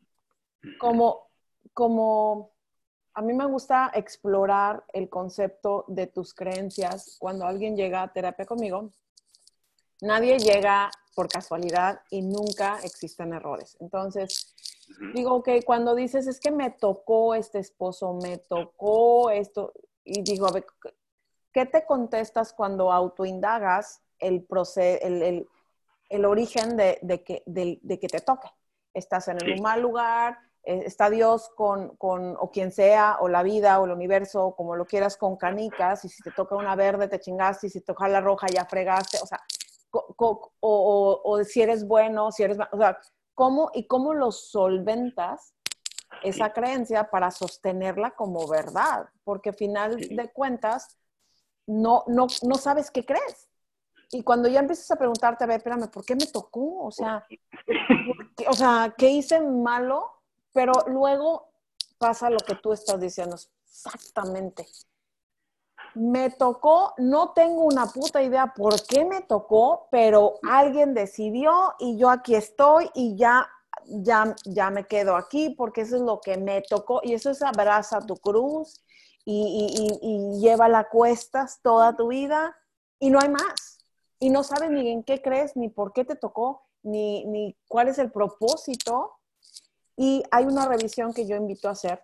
[0.79, 1.29] como,
[1.75, 2.53] como
[3.15, 8.47] a mí me gusta explorar el concepto de tus creencias cuando alguien llega a terapia
[8.47, 8.91] conmigo.
[10.01, 13.77] Nadie llega por casualidad y nunca existen errores.
[13.81, 14.55] Entonces,
[15.15, 19.73] digo, que cuando dices, es que me tocó este esposo, me tocó esto,
[20.05, 20.67] y digo, a ver,
[21.53, 24.47] ¿qué te contestas cuando autoindagas el,
[25.03, 25.49] el,
[26.09, 28.49] el, origen de, que, de, que te toque?
[28.95, 33.43] Estás en un mal lugar, eh, está Dios con, con, o quien sea, o la
[33.43, 36.77] vida, o el universo, o como lo quieras, con canicas, y si te toca una
[36.77, 39.41] verde te chingaste, y si te toca la roja ya fregaste, o sea,
[39.93, 40.51] o,
[41.23, 42.99] o, si eres bueno, si eres, o sea,
[43.43, 45.53] ¿cómo y cómo lo solventas
[46.23, 49.09] esa creencia para sostenerla como verdad?
[49.25, 50.97] Porque al final de cuentas,
[51.67, 53.49] no, no, no sabes qué crees.
[54.13, 56.85] Y cuando ya empiezas a preguntarte, a ver, espérame, ¿por qué me tocó?
[56.85, 57.27] O sea,
[58.49, 60.23] o sea, ¿qué hice malo?
[60.53, 61.49] Pero luego
[61.99, 64.69] pasa lo que tú estás diciendo, exactamente
[65.95, 71.97] me tocó, no tengo una puta idea por qué me tocó, pero alguien decidió y
[71.99, 73.49] yo aquí estoy y ya,
[73.87, 77.43] ya, ya me quedo aquí porque eso es lo que me tocó y eso es
[77.43, 78.83] abraza tu cruz
[79.25, 82.57] y, y, lleva la cuestas toda tu vida
[82.99, 83.79] y no hay más.
[84.19, 87.89] Y no sabes ni en qué crees, ni por qué te tocó, ni, ni cuál
[87.89, 89.19] es el propósito.
[89.97, 92.03] Y hay una revisión que yo invito a hacer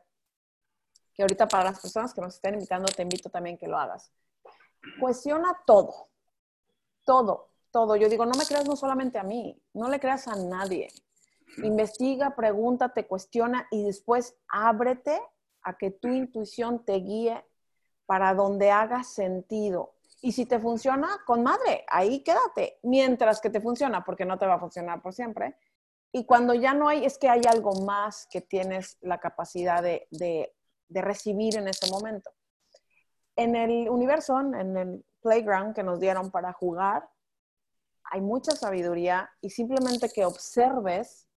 [1.18, 4.12] que ahorita para las personas que nos estén invitando, te invito también que lo hagas.
[5.00, 6.10] Cuestiona todo,
[7.04, 7.96] todo, todo.
[7.96, 10.86] Yo digo, no me creas no solamente a mí, no le creas a nadie.
[11.64, 15.20] Investiga, pregúntate, cuestiona y después ábrete
[15.62, 17.44] a que tu intuición te guíe
[18.06, 19.94] para donde haga sentido.
[20.22, 24.46] Y si te funciona, con madre, ahí quédate, mientras que te funciona, porque no te
[24.46, 25.56] va a funcionar por siempre.
[26.12, 30.06] Y cuando ya no hay, es que hay algo más que tienes la capacidad de,
[30.12, 30.54] de
[30.88, 32.30] de recibir en ese momento.
[33.36, 37.08] En el universo, en el playground que nos dieron para jugar,
[38.10, 41.28] hay mucha sabiduría y simplemente que observes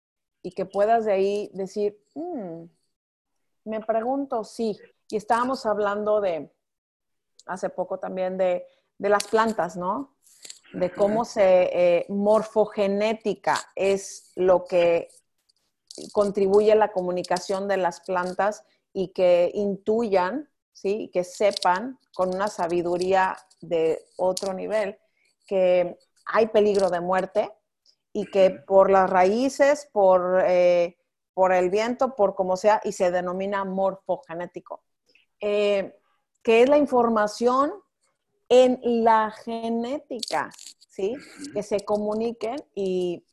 [0.41, 2.63] y que puedas de ahí decir, mm,
[3.65, 6.51] me pregunto, sí, y estábamos hablando de,
[7.45, 8.65] hace poco también de,
[8.97, 10.15] las plantas, ¿no?
[10.73, 15.09] De cómo se eh, morfogenética es lo que
[16.13, 21.09] contribuye a la comunicación de las plantas y que intuyan, ¿sí?
[21.13, 24.97] que sepan con una sabiduría de otro nivel
[25.47, 27.51] que hay peligro de muerte
[28.13, 30.97] y que por las raíces, por, eh,
[31.33, 34.83] por el viento, por como sea, y se denomina morfogenético,
[35.39, 35.97] eh,
[36.41, 37.73] que es la información
[38.49, 40.51] en la genética,
[40.89, 41.15] ¿sí?
[41.53, 43.25] Que se comuniquen y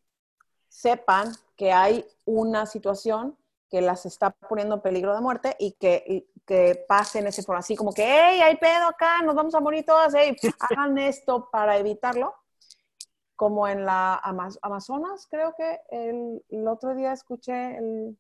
[0.69, 3.37] sepan que hay una situación
[3.69, 7.77] que las está poniendo en peligro de muerte y que, que pasen ese por así
[7.77, 11.77] como que, hey, hay pedo acá, nos vamos a morir todas, hey, hagan esto para
[11.77, 12.35] evitarlo.
[13.37, 14.17] Como en la
[14.63, 18.19] Amazonas, creo que el, otro día escuché, el,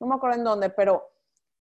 [0.00, 1.10] no me acuerdo en dónde, pero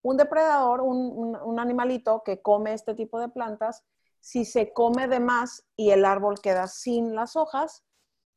[0.02, 3.86] un depredador, un, un, animalito que come este tipo de plantas,
[4.20, 7.86] si se come de más y el árbol queda sin las hojas,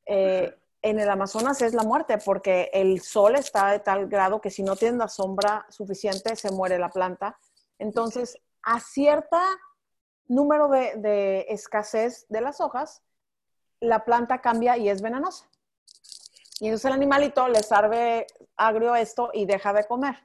[0.06, 4.50] eh, en el Amazonas es la muerte, porque el sol está de tal grado que
[4.50, 7.38] si no tiene la sombra suficiente, se muere la planta.
[7.78, 9.38] Entonces, a cierto
[10.26, 13.02] número de, escasez de las hojas,
[13.80, 15.48] la planta cambia y es venenosa.
[16.60, 20.16] Y entonces el animalito le sabe agrio esto y deja de comer.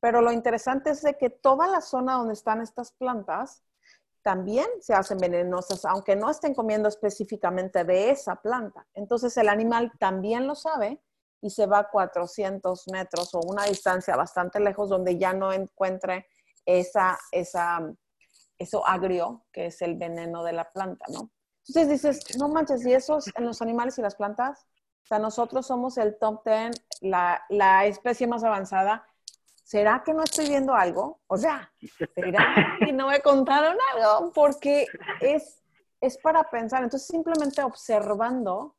[0.00, 3.62] Pero lo interesante es de que toda la zona donde están estas plantas
[4.22, 8.86] también se hacen venenosas, aunque no estén comiendo específicamente de esa planta.
[8.94, 11.00] Entonces el animal también lo sabe
[11.40, 16.26] y se va a 400 metros o una distancia bastante lejos donde ya no encuentre
[16.66, 17.80] esa, esa,
[18.58, 21.30] eso agrio que es el veneno de la planta, ¿no?
[21.66, 24.66] Entonces dices, no manches, ¿y eso en los animales y las plantas?
[25.04, 26.70] O sea, nosotros somos el top 10,
[27.00, 29.06] la, la especie más avanzada
[29.70, 31.20] ¿será que no estoy viendo algo?
[31.28, 31.72] O sea,
[32.16, 34.32] ¿será que no me contaron algo?
[34.32, 34.88] Porque
[35.20, 35.62] es,
[36.00, 36.82] es para pensar.
[36.82, 38.74] Entonces, simplemente observando,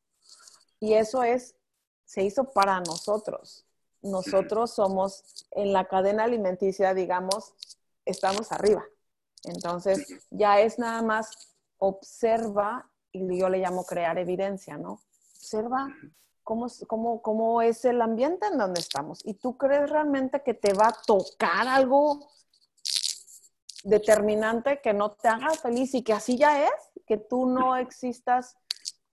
[0.81, 1.55] y eso es,
[2.03, 3.65] se hizo para nosotros.
[4.01, 7.53] Nosotros somos en la cadena alimenticia, digamos,
[8.03, 8.83] estamos arriba.
[9.45, 14.99] Entonces, ya es nada más observa, y yo le llamo crear evidencia, ¿no?
[15.37, 15.87] Observa
[16.43, 19.25] cómo, cómo, cómo es el ambiente en donde estamos.
[19.25, 22.27] ¿Y tú crees realmente que te va a tocar algo
[23.83, 26.71] determinante que no te haga feliz y que así ya es?
[27.05, 28.57] Que tú no existas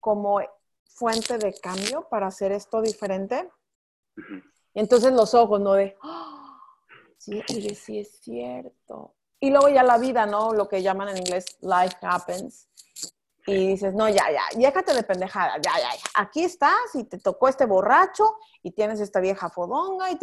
[0.01, 0.41] como
[0.87, 3.51] fuente de cambio para hacer esto diferente.
[4.75, 5.75] Y entonces los ojos, ¿no?
[5.75, 6.59] De, ¡Ah!
[7.19, 7.43] sí,
[7.75, 9.15] sí es cierto.
[9.41, 10.53] Y luego ya la vida, ¿no?
[10.55, 12.69] Lo que llaman en inglés life happens.
[13.47, 16.11] Y dices, no, ya, ya, déjate de pendejada, ya, ya, ya.
[16.17, 20.19] Aquí estás y te tocó este borracho y tienes esta vieja fodonga y,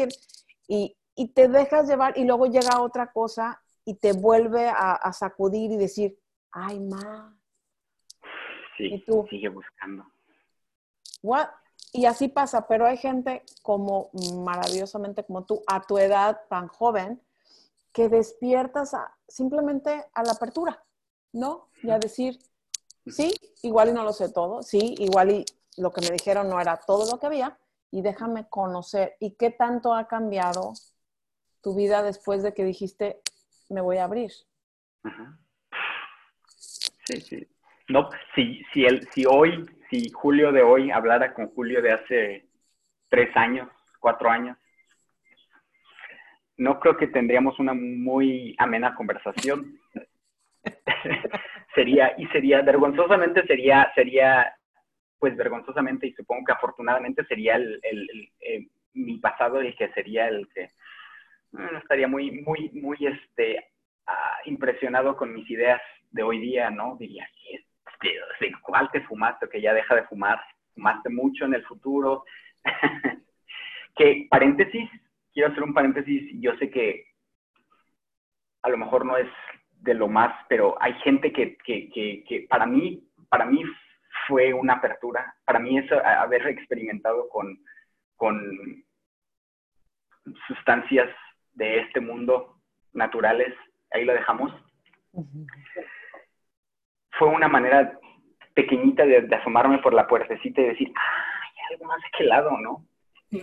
[0.67, 5.71] y, y te dejas llevar y luego llega otra cosa y te vuelve a, sacudir
[5.71, 6.17] y decir,
[6.51, 7.38] ay, ma.
[8.78, 10.05] Sí, y tú, sigue buscando.
[11.21, 11.47] What?
[11.91, 14.09] Y así pasa, pero hay gente como
[14.43, 17.21] maravillosamente como tú, a tu edad tan joven,
[17.91, 18.95] que despiertas
[19.28, 20.84] simplemente a la apertura,
[21.32, 21.69] ¿no?
[21.84, 22.39] Y a decir,
[23.07, 25.45] sí, igual y no lo sé todo, sí, igual y
[25.77, 27.57] lo que me dijeron no era todo lo que había,
[27.91, 29.15] y déjame conocer.
[29.19, 30.73] ¿Y qué tanto ha cambiado
[31.61, 33.21] tu vida después de que dijiste,
[33.69, 34.31] me voy a abrir?
[36.57, 37.47] Sí, sí.
[37.89, 42.47] No, si, si, el, si hoy, si Julio de hoy hablara con Julio de hace
[43.09, 44.57] tres años, cuatro años,
[46.57, 49.79] no creo que tendríamos una muy amena conversación.
[51.76, 54.53] sería, y sería, vergonzosamente sería, sería,
[55.19, 60.47] pues vergonzosamente y supongo que afortunadamente sería el, el, mi pasado el que sería el
[60.53, 60.69] que
[61.51, 63.63] no estaría muy, muy, muy, este,
[64.07, 66.97] ah, impresionado con mis ideas de hoy día, ¿no?
[66.99, 69.47] Diría, este, ¿cuál te fumaste?
[69.49, 70.41] Que ya deja de fumar,
[70.74, 72.26] fumaste mucho en el futuro.
[73.95, 74.89] que, paréntesis,
[75.32, 77.05] quiero hacer un paréntesis, yo sé que
[78.63, 79.28] a lo mejor no es
[79.84, 83.61] de lo más, pero hay gente que, que, que, para mí, para mí
[84.27, 85.36] fue una apertura.
[85.45, 87.59] Para mí es haber experimentado con,
[88.15, 88.86] con
[90.47, 91.09] sustancias
[91.53, 92.57] de este mundo
[92.93, 93.53] naturales,
[93.91, 94.53] ahí lo dejamos.
[97.19, 97.99] Fue una manera
[98.53, 102.29] pequeñita de, de, asomarme por la puertecita y decir, ah, hay algo más de aquel
[102.29, 102.86] lado, ¿no?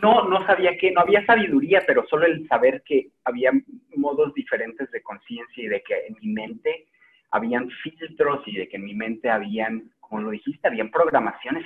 [0.03, 3.51] No, no sabía que, no había sabiduría, pero solo el saber que había
[3.97, 6.87] modos diferentes de conciencia y de que en mi mente
[7.31, 11.65] habían filtros y de que en mi mente habían, como lo dijiste, habían programaciones.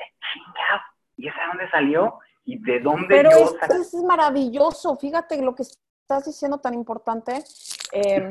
[1.16, 2.18] ¿Y esa de dónde salió?
[2.45, 4.97] ¿Y de dónde Pero yo es, es maravilloso.
[4.97, 7.45] Fíjate lo que estás diciendo tan importante.
[7.93, 8.31] Eh,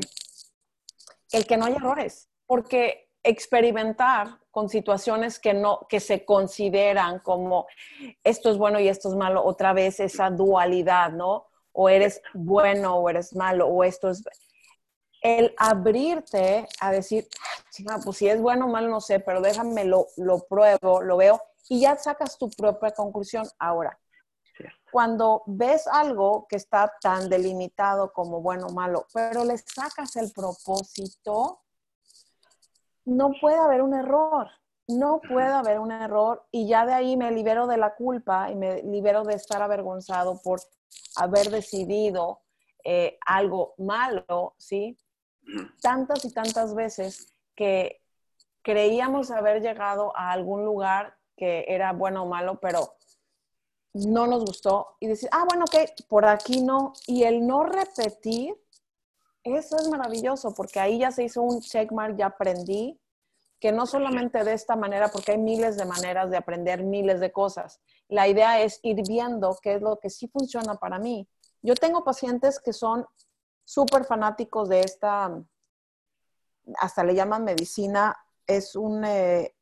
[1.32, 2.30] el que no hay errores.
[2.46, 7.68] Porque experimentar con situaciones que no que se consideran como
[8.24, 12.98] esto es bueno y esto es malo otra vez esa dualidad no o eres bueno
[12.98, 14.24] o eres malo o esto es
[15.22, 17.28] el abrirte a decir
[17.90, 21.18] ah, pues si es bueno o malo no sé pero déjame lo, lo pruebo lo
[21.18, 23.98] veo y ya sacas tu propia conclusión ahora.
[24.92, 30.32] Cuando ves algo que está tan delimitado como bueno o malo pero le sacas el
[30.32, 31.63] propósito
[33.06, 34.50] no puede haber un error,
[34.88, 38.56] no puede haber un error y ya de ahí me libero de la culpa y
[38.56, 40.62] me libero de estar avergonzado por
[41.16, 42.42] haber decidido
[42.84, 44.98] eh, algo malo, ¿sí?
[45.82, 48.02] Tantas y tantas veces que
[48.62, 52.96] creíamos haber llegado a algún lugar que era bueno o malo, pero
[53.94, 56.94] no nos gustó y decir, ah, bueno, ok, por aquí no.
[57.08, 58.56] Y el no repetir
[59.44, 63.00] eso es maravilloso porque ahí ya se hizo un checkmark, ya aprendí
[63.64, 67.32] que no solamente de esta manera, porque hay miles de maneras de aprender miles de
[67.32, 67.80] cosas.
[68.10, 71.30] La idea es ir viendo qué es lo que sí funciona para mí.
[71.62, 73.06] Yo tengo pacientes que son
[73.64, 75.32] súper fanáticos de esta,
[76.78, 78.14] hasta le llaman medicina,
[78.46, 79.56] es un eh,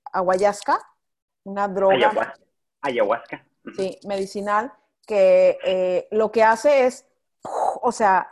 [1.43, 2.33] una droga.
[2.81, 3.45] Ayahuasca.
[3.75, 4.73] Sí, medicinal,
[5.05, 7.05] que eh, lo que hace es,
[7.83, 8.30] o sea,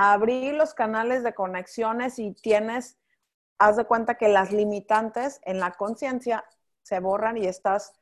[0.00, 2.96] abrir los canales de conexiones y tienes,
[3.58, 6.44] haz de cuenta que las limitantes en la conciencia
[6.82, 7.92] se borran y estás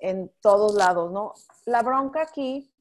[0.00, 1.32] en todos lados, ¿no?
[1.64, 2.72] La bronca aquí,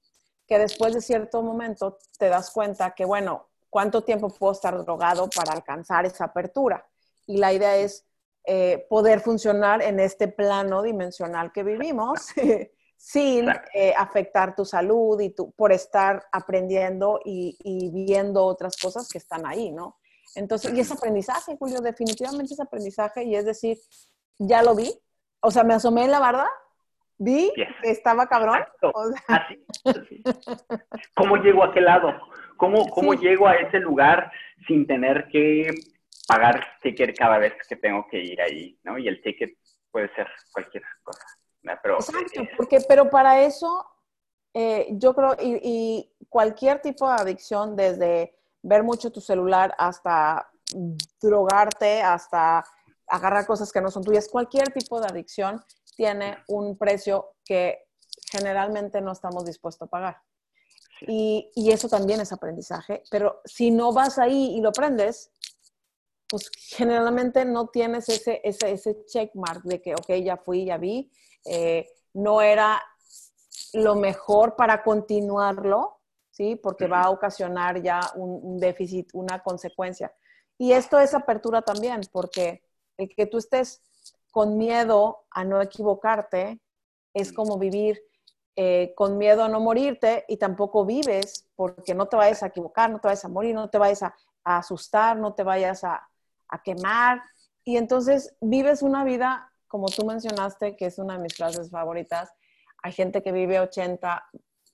[0.47, 5.29] que después de cierto momento te das cuenta que, bueno, ¿cuánto tiempo puedo estar drogado
[5.29, 6.83] para alcanzar esa apertura?
[7.27, 8.07] Y la idea es
[8.43, 12.25] eh, poder funcionar en este plano dimensional que vivimos
[13.03, 19.17] sin eh, afectar tu salud y tu, por estar aprendiendo y, viendo otras cosas que
[19.17, 19.97] están ahí, ¿no?
[20.35, 23.77] Entonces, y ese aprendizaje, Julio, definitivamente es aprendizaje y es decir,
[24.39, 24.89] ya lo vi,
[25.41, 26.49] o sea, me asomé en la barda,
[27.17, 28.63] vi que estaba cabrón.
[29.27, 29.65] así,
[31.13, 32.13] ¿Cómo llego a aquel lado?
[32.55, 34.31] ¿Cómo, cómo llego a ese lugar
[34.65, 35.71] sin tener que
[36.25, 38.97] pagar ticket cada vez que tengo que ir ahí, ¿no?
[38.97, 39.57] Y el ticket
[39.91, 41.42] puede ser cualquier cosa.
[41.81, 43.85] Pero, Exacto, porque, pero para eso
[44.53, 50.49] eh, yo creo, y, y, cualquier tipo de adicción, desde ver mucho tu celular hasta
[51.21, 52.63] drogarte, hasta
[53.07, 55.63] agarrar cosas que no son tuyas, cualquier tipo de adicción
[55.95, 57.85] tiene un precio que
[58.31, 60.21] generalmente no estamos dispuestos a pagar.
[61.01, 65.31] Y, y, eso también es aprendizaje, pero si no vas ahí y lo aprendes,
[66.29, 71.11] pues generalmente no tienes ese, ese, ese checkmark de que, ok, ya fui, ya vi,
[71.45, 72.81] eh, no era
[73.73, 75.99] lo mejor para continuarlo,
[76.31, 76.55] ¿sí?
[76.55, 80.13] Porque va a ocasionar ya un, un déficit, una consecuencia.
[80.57, 82.63] Y esto es apertura también, porque
[82.97, 83.81] el que tú estés
[84.31, 86.59] con miedo a no equivocarte
[87.13, 88.01] es como vivir
[88.55, 92.91] eh, con miedo a no morirte y tampoco vives porque no te vayas a equivocar,
[92.91, 96.07] no te vayas a morir, no te vayas a, a asustar, no te vayas a,
[96.49, 97.23] a, quemar.
[97.63, 102.31] Y entonces vives una vida, como tú mencionaste, que es una de mis frases favoritas.
[102.83, 104.23] Hay gente que vive 80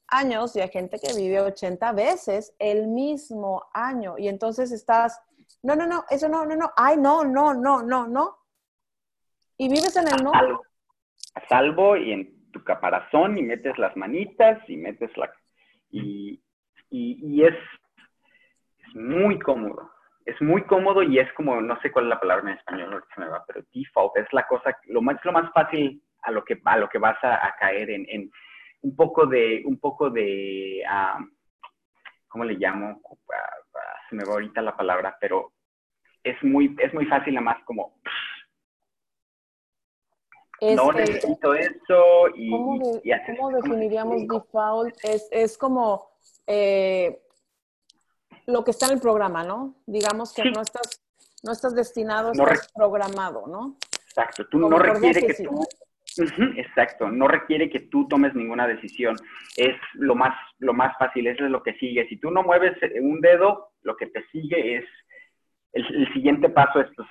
[0.07, 4.17] años y hay gente que vive 80 veces el mismo año.
[4.17, 5.17] Y entonces estás,
[5.63, 8.39] no, no, no, eso no, no, no, ay, no, no, no, no, no.
[9.57, 10.33] Y vives en el no.
[10.33, 15.31] A salvo y en tu caparazón y metes las manitas y metes la...
[15.91, 16.43] Y,
[16.89, 19.89] y, y es, es, muy cómodo.
[20.25, 23.21] Es muy cómodo y es como, no sé cuál es la palabra en español, se
[23.21, 26.59] me va, pero default es la cosa, lo más, lo más fácil a lo que,
[26.65, 28.31] a lo que vas a, a caer en, en,
[28.81, 31.29] un poco de, un poco de, um,
[32.27, 33.01] ¿cómo le llamo?
[34.09, 35.53] Se me va ahorita la palabra, pero
[36.23, 37.95] es muy, es muy fácil, nada más como
[40.61, 42.51] no necesito eso y...
[42.51, 44.95] ¿Cómo, y ¿cómo definiríamos default?
[45.03, 46.09] Es, es como
[46.47, 47.21] eh,
[48.49, 49.75] lo que está en el programa, ¿no?
[49.85, 50.51] Digamos que sí.
[50.51, 51.01] no, estás,
[51.43, 53.77] no estás destinado, no estás programado, ¿no?
[54.07, 55.51] Exacto, tú como no requiere que, que tú...
[56.17, 59.15] Uh -huh, exacto, no requiere que tú tomes ninguna decisión.
[59.55, 62.07] Es lo más, lo más fácil, eso es lo que sigue.
[62.07, 64.85] Si tú no mueves un dedo, lo que te sigue es...
[65.71, 67.07] El, el siguiente paso es, pues,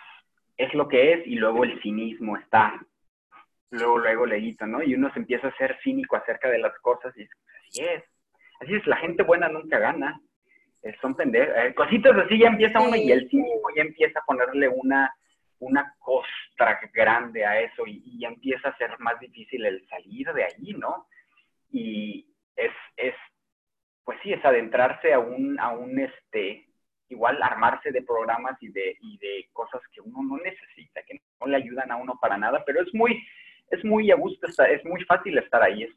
[0.57, 2.75] es lo que es y luego el cinismo está
[3.71, 4.83] luego, luego leíto, ¿no?
[4.83, 7.31] Y uno se empieza a ser cínico acerca de las cosas y es,
[7.69, 8.05] así es.
[8.61, 10.21] Así es, la gente buena nunca gana.
[10.83, 11.55] Eh, son pendejos.
[11.57, 15.13] Eh, cositas así ya empieza uno y el cínico ya empieza a ponerle una,
[15.59, 20.33] una costra grande a eso y, y, ya empieza a ser más difícil el salir
[20.33, 21.07] de allí, ¿no?
[21.71, 22.27] Y
[22.57, 23.15] es, es
[24.05, 26.67] pues sí, es adentrarse a un, a un, este,
[27.11, 31.47] igual armarse de programas y de, y de cosas que uno no necesita, que no
[31.47, 33.23] le ayudan a uno para nada, pero es muy,
[33.71, 35.91] es muy a gusto, es muy fácil estar ahí, es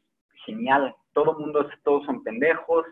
[0.44, 0.94] genial.
[1.14, 2.84] Todo el mundo, todos son pendejos,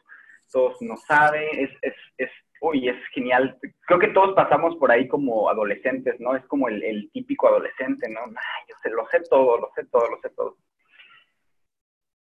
[0.51, 2.30] todos no saben, es, es, es,
[2.61, 3.59] uy, es genial.
[3.86, 6.36] Creo que todos pasamos por ahí como adolescentes, ¿no?
[6.36, 8.20] Es como el, el típico adolescente, ¿no?
[8.20, 10.57] Ay, yo sé, lo sé todo, lo sé todo, lo sé todo.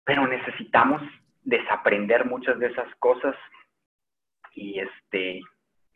[0.03, 1.01] Pero necesitamos
[1.43, 3.35] desaprender muchas de esas cosas
[4.53, 5.41] y este,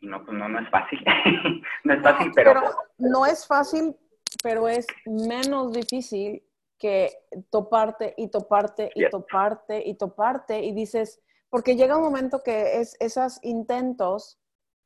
[0.00, 1.02] y no, pues no, no es fácil.
[1.84, 2.52] no es fácil, pero...
[2.54, 2.72] pero...
[2.98, 3.94] No es fácil,
[4.42, 6.42] pero es menos difícil
[6.78, 7.10] que
[7.50, 11.22] toparte y toparte y toparte y toparte y dices,
[11.52, 14.40] porque llega un momento que es esos intentos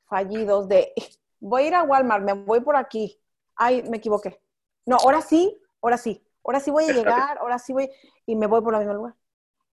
[0.07, 0.93] fallidos de
[1.39, 3.21] voy a ir a Walmart, me voy por aquí,
[3.55, 4.41] ay, me equivoqué.
[4.85, 7.89] No, ahora sí, ahora sí, ahora sí voy a llegar, ahora sí voy
[8.27, 9.15] y me voy por el mismo lugar.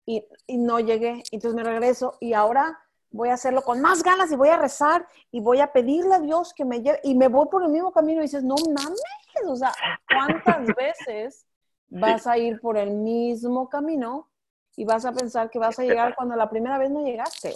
[0.04, 2.78] Y, y no llegué, entonces me regreso y ahora
[3.10, 6.20] voy a hacerlo con más ganas y voy a rezar y voy a pedirle a
[6.20, 9.00] Dios que me lleve y me voy por el mismo camino y dices, no mames,
[9.46, 9.72] o sea,
[10.14, 11.46] ¿cuántas veces
[11.88, 14.28] vas a ir por el mismo camino
[14.76, 17.54] y vas a pensar que vas a llegar cuando la primera vez no llegaste.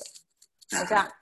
[0.83, 1.13] O sea,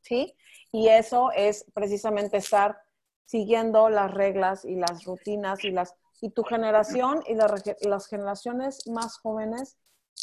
[0.00, 0.34] ¿sí?
[0.72, 2.80] Y eso es precisamente estar
[3.24, 8.86] siguiendo las reglas y las rutinas y las y tu generación y la, las generaciones
[8.86, 9.76] más jóvenes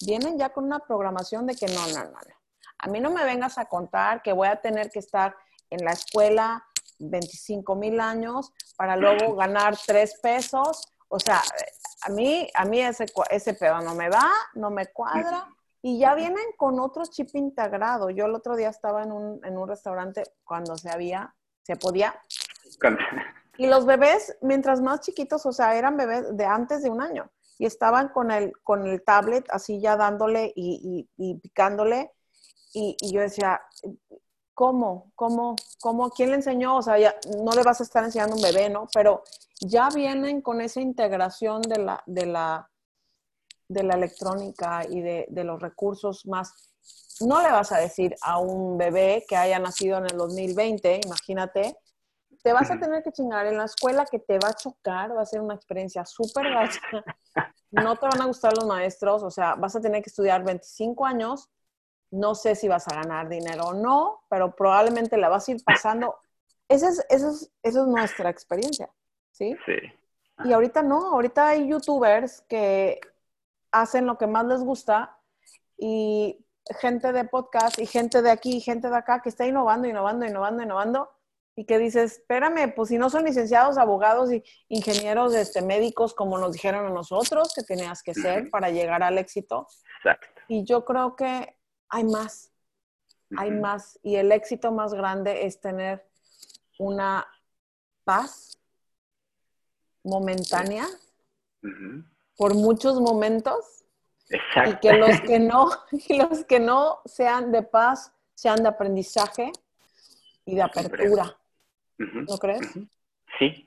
[0.05, 2.35] vienen ya con una programación de que no, no, no, no.
[2.77, 5.35] A mí no me vengas a contar que voy a tener que estar
[5.69, 6.65] en la escuela
[6.99, 10.87] 25 mil años para luego ganar tres pesos.
[11.09, 11.41] O sea,
[12.01, 15.47] a mí, a mí ese, ese pedo no me va, no me cuadra.
[15.81, 18.09] Y ya vienen con otro chip integrado.
[18.09, 21.33] Yo el otro día estaba en un, en un restaurante cuando se había,
[21.63, 22.19] se podía.
[23.57, 27.29] Y los bebés, mientras más chiquitos, o sea, eran bebés de antes de un año.
[27.57, 32.11] Y estaban con el, con el tablet así ya dándole y, y, y picándole.
[32.73, 33.61] Y, y, yo decía,
[34.59, 35.13] ¿cómo?
[35.15, 35.55] ¿Cómo?
[35.79, 36.09] ¿Cómo?
[36.09, 36.75] ¿Quién le enseñó?
[36.75, 38.89] O sea, ya no le vas a estar enseñando a un bebé, ¿no?
[38.93, 39.23] Pero
[39.61, 42.69] ya vienen con esa integración de la, de la,
[43.69, 46.51] de la electrónica y de, de, los recursos más.
[47.21, 51.77] No le vas a decir a un bebé que haya nacido en el 2020, imagínate,
[52.43, 55.21] te vas a tener que chingar en la escuela que te va a chocar, va
[55.21, 56.81] a ser una experiencia súper gacha.
[57.71, 61.05] no te van a gustar los maestros, o sea, vas a tener que estudiar 25
[61.05, 61.49] años,
[62.11, 65.63] no sé si vas a ganar dinero o no, pero probablemente la vas a ir
[65.63, 66.15] pasando.
[66.67, 68.89] Esa es, es, esa es nuestra experiencia,
[69.31, 69.55] ¿sí?
[69.65, 69.73] Sí.
[70.45, 72.99] Y ahorita no, ahorita hay youtubers que
[73.71, 75.17] hacen lo que más les gusta
[75.77, 76.45] y
[76.79, 80.25] gente de podcast y gente de aquí y gente de acá que está innovando, innovando,
[80.25, 81.09] innovando, innovando
[81.55, 86.37] y que dices, espérame, pues si no son licenciados, abogados y ingenieros este, médicos como
[86.37, 89.67] nos dijeron a nosotros que tenías que ser para llegar al éxito.
[89.97, 90.41] Exacto.
[90.47, 91.58] Y yo creo que
[91.89, 92.51] hay más,
[93.37, 96.05] hay más y el éxito más grande es tener
[96.77, 97.27] una
[98.03, 98.59] paz
[100.03, 100.85] momentánea
[102.37, 103.83] por muchos momentos
[104.29, 104.71] Exacto.
[104.71, 109.51] y que los que no y los que no sean de paz sean de aprendizaje
[110.45, 111.35] y de apertura.
[111.97, 112.73] ¿no crees?
[113.37, 113.65] sí.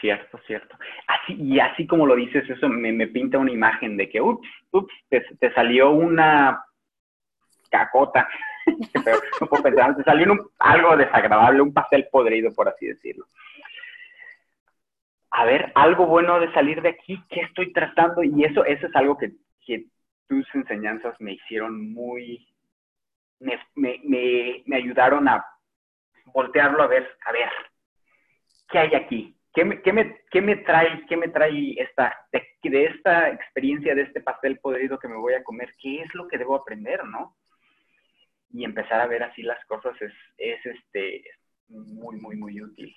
[0.00, 0.78] Cierto cierto.
[1.08, 4.46] Así y así como lo dices eso me, me pinta una imagen de que ups
[4.70, 6.64] ups te, te salió una
[7.68, 8.28] cacota
[9.40, 13.26] no puedo pensar salió un, algo desagradable un pastel podrido por así decirlo
[15.38, 18.22] a ver, algo bueno de salir de aquí, ¿qué estoy tratando?
[18.24, 19.32] Y eso, eso es algo que,
[20.26, 22.46] tus enseñanzas me hicieron muy,
[23.40, 23.98] me, me,
[24.66, 25.42] me, ayudaron a
[26.26, 27.48] voltearlo a ver, a ver,
[28.68, 29.34] ¿qué hay aquí?
[29.54, 34.02] ¿Qué me, qué me, qué me trae, qué me trae esta, de, esta experiencia, de
[34.02, 35.72] este pastel podrido que me voy a comer?
[35.80, 37.34] ¿Qué es lo que debo aprender, no?
[38.50, 41.22] Y empezar a ver así las cosas es, es este,
[41.68, 42.94] muy, muy, muy útil.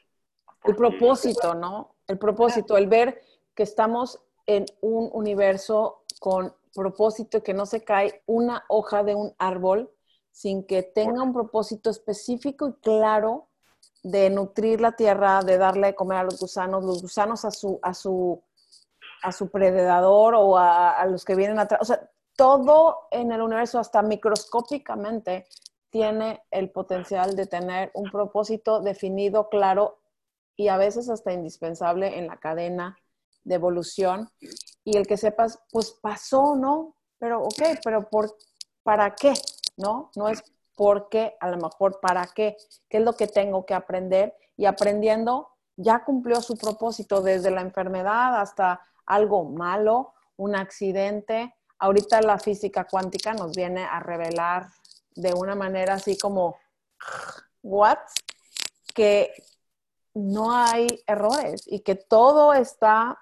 [0.63, 1.95] El propósito, ¿no?
[2.07, 3.21] El propósito, el ver
[3.55, 9.33] que estamos en un universo con propósito que no se cae una hoja de un
[9.37, 9.91] árbol
[10.31, 13.47] sin que tenga un propósito específico y claro
[14.03, 17.79] de nutrir la tierra, de darle de comer a los gusanos, los gusanos a su,
[17.83, 18.41] a su,
[19.23, 21.81] a su predador o a, a los que vienen atrás.
[21.81, 25.47] O sea, todo en el universo, hasta microscópicamente,
[25.89, 30.01] tiene el potencial de tener un propósito definido, claro
[30.55, 32.97] y a veces hasta indispensable en la cadena
[33.43, 34.29] de evolución.
[34.83, 36.95] Y el que sepas, pues pasó, ¿no?
[37.17, 38.37] Pero, ok, pero por,
[38.83, 39.33] ¿para qué?
[39.77, 40.11] ¿No?
[40.15, 40.43] No es
[40.75, 42.57] por qué, a lo mejor para qué,
[42.89, 44.35] qué es lo que tengo que aprender.
[44.55, 51.55] Y aprendiendo, ya cumplió su propósito desde la enfermedad hasta algo malo, un accidente.
[51.81, 54.67] Ahorita la física cuántica nos viene a revelar
[55.15, 56.55] de una manera así como,
[57.63, 57.97] ¿what?
[58.93, 59.33] Que
[60.13, 63.19] no hay errores y que todo está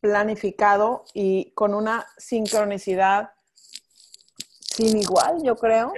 [0.00, 3.30] planificado y con una sincronicidad
[4.58, 5.92] sin igual, yo creo,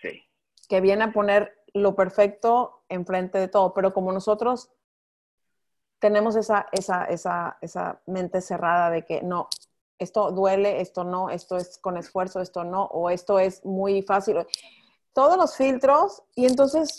[0.00, 0.22] sí.
[0.68, 4.70] que viene a poner lo perfecto enfrente de todo, pero como nosotros
[5.98, 9.48] tenemos esa, esa, esa, esa mente cerrada de que no,
[9.98, 14.38] esto duele, esto no, esto es con esfuerzo, esto no, o esto es muy fácil.
[15.12, 16.96] Todos los filtros y entonces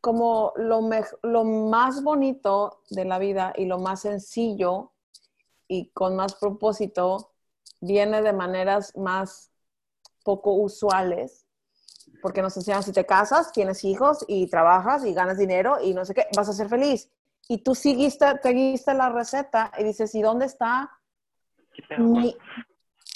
[0.00, 0.88] como lo,
[1.22, 4.92] lo más bonito de la vida y lo más sencillo
[5.66, 7.32] y con más propósito
[7.80, 9.50] viene de maneras más
[10.24, 11.46] poco usuales,
[12.22, 16.04] porque nos enseñan si te casas, tienes hijos y trabajas y ganas dinero y no
[16.04, 17.10] sé qué, vas a ser feliz.
[17.48, 20.95] Y tú seguiste, seguiste la receta y dices, ¿y dónde está
[21.98, 22.36] mi,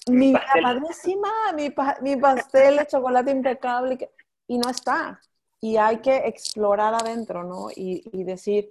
[0.09, 4.11] mi padrísima, mi, mi pastel de chocolate impecable?
[4.47, 5.21] Y no está
[5.61, 7.71] y hay que explorar adentro, ¿no?
[7.71, 8.71] Y, y, decir,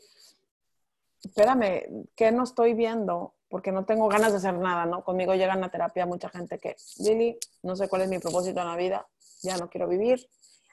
[1.24, 3.36] espérame, ¿qué no estoy viendo?
[3.48, 5.04] Porque no tengo ganas de hacer nada, ¿no?
[5.04, 8.68] Conmigo llegan a terapia mucha gente que, Lili, no sé cuál es mi propósito en
[8.68, 9.08] la vida,
[9.44, 10.28] ya no quiero vivir,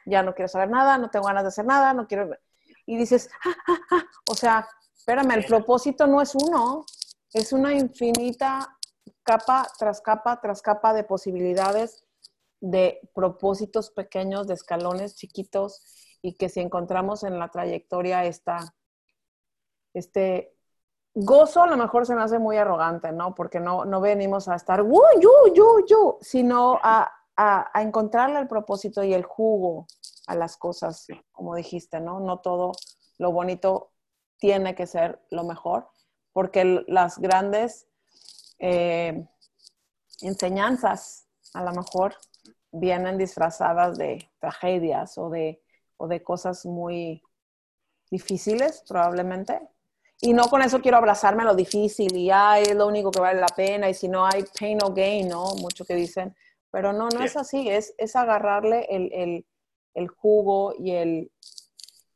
[0.07, 2.31] ya no quiero saber nada, no tengo ganas de hacer nada, no quiero...
[2.87, 4.05] Y dices, ah, ah, ah.
[4.31, 6.87] o sea, espérame, el propósito no es uno,
[7.33, 8.76] es una infinita
[9.23, 12.05] capa tras capa tras capa de posibilidades,
[12.61, 15.83] de propósitos pequeños, de escalones chiquitos,
[16.23, 18.75] y que si encontramos en la trayectoria esta,
[19.95, 20.57] este
[21.15, 23.35] gozo, a lo mejor se me hace muy arrogante, ¿no?
[23.35, 26.19] Porque no, no venimos a estar, ¡uh, yo, yo, yo!
[26.21, 29.87] Sino a, a, a, encontrarle el propósito y el jugo
[30.27, 32.21] a las cosas, como dijiste, ¿no?
[32.21, 32.73] No todo
[33.19, 33.93] lo bonito
[34.39, 35.89] tiene que ser lo mejor,
[36.33, 37.86] porque las grandes
[38.59, 39.27] eh,
[40.21, 42.15] enseñanzas, a lo mejor,
[42.73, 45.63] vienen disfrazadas de tragedias o de
[45.97, 47.23] o de cosas muy
[48.11, 49.61] difíciles, probablemente.
[50.21, 53.21] Y no con eso quiero abrazarme a lo difícil y ay, es lo único que
[53.21, 55.55] vale la pena y si no hay pain o gain, ¿no?
[55.57, 56.35] Mucho que dicen.
[56.71, 59.47] Pero no, no es así, es, es agarrarle el, el,
[59.95, 61.33] el jugo y el,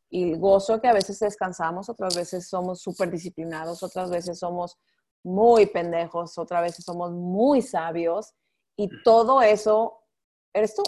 [0.08, 4.78] y el gozo que a veces descansamos, otras veces somos súper disciplinados, otras veces somos
[5.22, 8.34] muy pendejos, otras veces somos muy sabios
[8.76, 10.02] y todo eso
[10.52, 10.82] eres tú.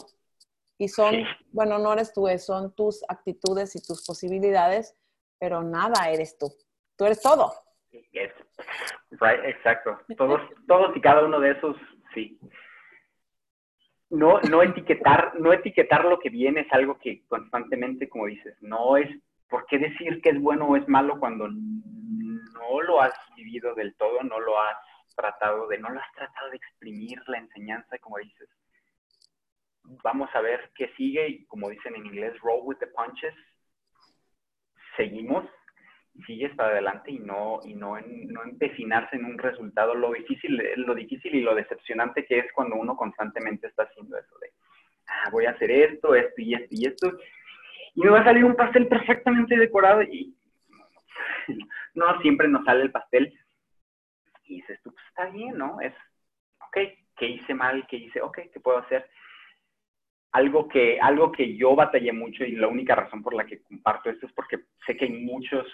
[0.78, 1.14] Y son,
[1.53, 4.97] bueno, no eres tú, son tus actitudes y tus posibilidades,
[5.39, 6.53] pero nada eres tú.
[6.97, 7.53] Tú eres todo.
[9.11, 9.99] Right, exacto.
[10.16, 11.76] Todos, todos y cada uno de esos,
[12.14, 12.39] sí.
[14.11, 18.97] No, no etiquetar, no etiquetar lo que viene es algo que constantemente, como dices, no
[18.97, 19.09] es
[19.49, 21.49] por qué decir que es bueno o es malo cuando
[22.62, 24.76] no lo has vivido del todo, no lo has
[25.16, 28.48] tratado de, no lo has tratado de exprimir la enseñanza, como dices.
[30.02, 33.34] Vamos a ver qué sigue y como dicen en inglés, roll with the punches.
[34.96, 35.44] Seguimos
[36.26, 39.94] sigues para adelante y no, y no, no empecinarse en un resultado.
[39.94, 44.38] Lo difícil, lo difícil y lo decepcionante que es cuando uno constantemente está haciendo eso
[44.40, 44.50] de,
[45.08, 47.18] ah, voy a hacer esto, esto y esto y esto,
[47.94, 50.34] y me va a salir un pastel perfectamente decorado y
[51.94, 53.32] no siempre nos sale el pastel.
[54.44, 55.80] Y dices tú, pues está bien, ¿no?
[55.80, 55.94] Es,
[56.68, 56.76] ok,
[57.16, 57.86] ¿qué hice mal?
[57.86, 58.20] ¿Qué hice?
[58.20, 59.08] Ok, ¿qué puedo hacer?
[60.32, 64.10] Algo que, algo que yo batallé mucho y la única razón por la que comparto
[64.10, 65.66] esto es porque sé que hay muchos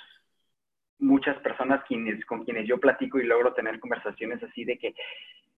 [0.99, 4.95] muchas personas quienes, con quienes yo platico y logro tener conversaciones así de que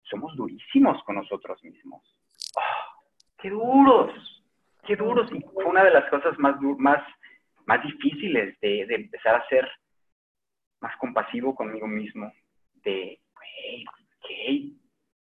[0.02, 2.02] somos durísimos con nosotros mismos.
[2.56, 3.04] ¡Oh,
[3.38, 4.44] ¡Qué duros!
[4.86, 5.30] ¡Qué duros!
[5.32, 7.02] Y fue una de las cosas más, más,
[7.70, 9.70] más difíciles de, empezar a ser
[10.80, 12.32] más compasivo conmigo mismo.
[12.82, 13.16] De,
[14.28, 14.76] hey.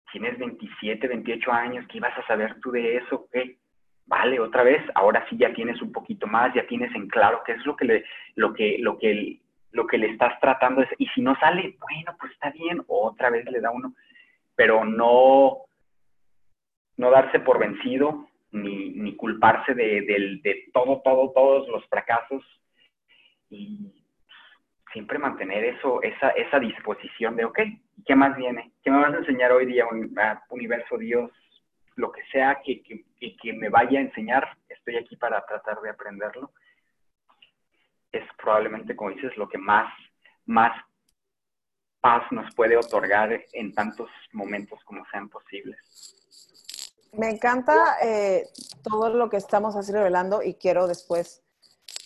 [0.10, 3.28] Tienes 27, 28 años, ¿qué ibas a saber tú de eso?
[3.34, 3.58] ¿Qué?
[4.06, 7.52] Vale, otra vez, ahora sí ya tienes un poquito más, ya tienes en claro qué
[7.52, 9.41] es lo que, le, lo que, lo que
[9.72, 13.43] lo que le estás tratando y si no sale, bueno, pues está bien, otra vez
[13.52, 13.93] le da uno,
[14.56, 15.58] pero no,
[16.95, 22.43] no darse por vencido, ni, ni culparse de, todo, todo, todos los fracasos,
[23.50, 23.93] y
[24.91, 27.60] siempre mantener eso, esa, disposición de, ok,
[28.06, 28.72] ¿qué más viene?
[28.84, 29.86] ¿Qué me vas a enseñar hoy día,
[30.50, 31.32] universo, Dios?
[31.95, 36.52] Lo que sea que me vaya a enseñar, estoy aquí para tratar de aprenderlo
[38.12, 39.91] es probablemente, como dices, lo que más,
[40.45, 40.72] más
[42.00, 45.78] paz nos puede otorgar en tantos momentos como sean posibles.
[47.18, 48.47] Me encanta eh,
[48.84, 51.41] todo lo que estamos así revelando y quiero después,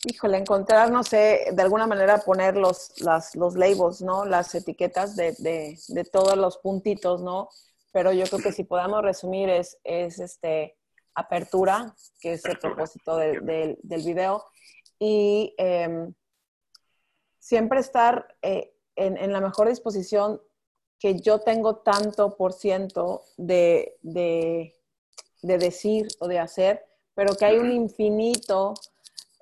[0.05, 4.25] híjole, encontrar, no sé, de alguna manera poner los, las, los labels, ¿no?
[4.25, 7.49] Las etiquetas de, de, de, todos los puntitos, ¿no?
[7.91, 10.77] Pero yo creo que si podamos resumir es, es este,
[11.13, 14.45] apertura, que es el propósito del video,
[14.97, 16.13] y em,
[17.39, 20.41] siempre estar eh, en, la mejor disposición
[20.99, 24.75] que yo tengo tanto por ciento de, de,
[25.41, 28.73] decir o de hacer, pero que hay un infinito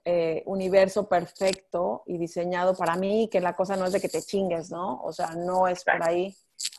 [0.05, 4.21] eh, universo perfecto y diseñado para mí, que la cosa no es de que te
[4.21, 5.01] chingues, ¿no?
[5.03, 6.35] O sea, no es por ahí.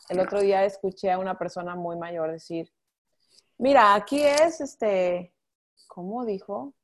[0.09, 2.73] El otro día escuché a una persona muy mayor decir,
[3.59, 5.33] mira, aquí es este,
[5.87, 6.75] ¿cómo dijo?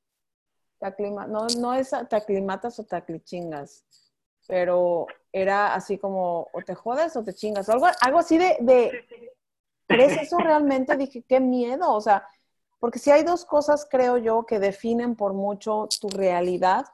[1.28, 3.84] no, no es te aclimatas o te aclichingas,
[4.46, 9.32] pero era así como, o te jodes o te chingas, algo, algo así de, de,
[9.86, 10.96] ¿crees eso realmente?
[10.96, 12.26] Dije, qué miedo, o sea,
[12.78, 16.86] porque si hay dos cosas, creo yo, que definen por mucho tu realidad,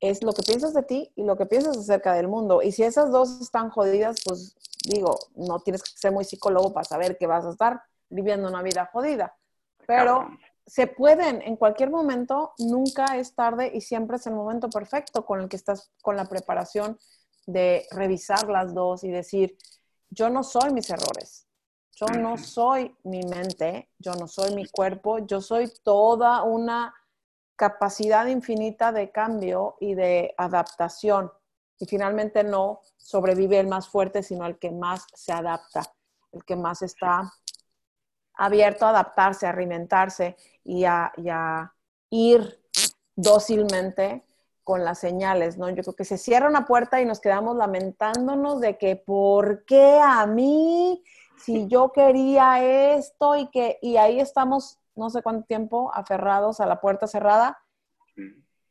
[0.00, 2.62] es lo que piensas de ti y lo que piensas acerca del mundo.
[2.62, 4.54] Y si esas dos están jodidas, pues
[4.84, 8.62] digo, no tienes que ser muy psicólogo para saber que vas a estar viviendo una
[8.62, 9.34] vida jodida.
[9.86, 10.28] Pero
[10.66, 15.40] se pueden en cualquier momento, nunca es tarde y siempre es el momento perfecto con
[15.40, 16.98] el que estás con la preparación
[17.46, 19.56] de revisar las dos y decir,
[20.10, 21.46] yo no soy mis errores,
[21.96, 26.94] yo no soy mi mente, yo no soy mi cuerpo, yo soy toda una
[27.56, 31.30] capacidad infinita de cambio y de adaptación.
[31.78, 35.82] Y finalmente no sobrevive el más fuerte, sino el que más se adapta,
[36.32, 37.32] el que más está
[38.34, 41.12] abierto a adaptarse, a reinventarse y a,
[42.10, 42.60] ir
[43.16, 44.24] dócilmente
[44.62, 45.68] con las señales, ¿no?
[45.68, 49.98] Yo creo que se cierra una puerta y nos quedamos lamentándonos de que ¿por qué
[50.00, 51.02] a mí?
[51.44, 52.62] Si yo quería
[52.94, 57.58] esto y que y ahí estamos no sé cuánto tiempo aferrados a la puerta cerrada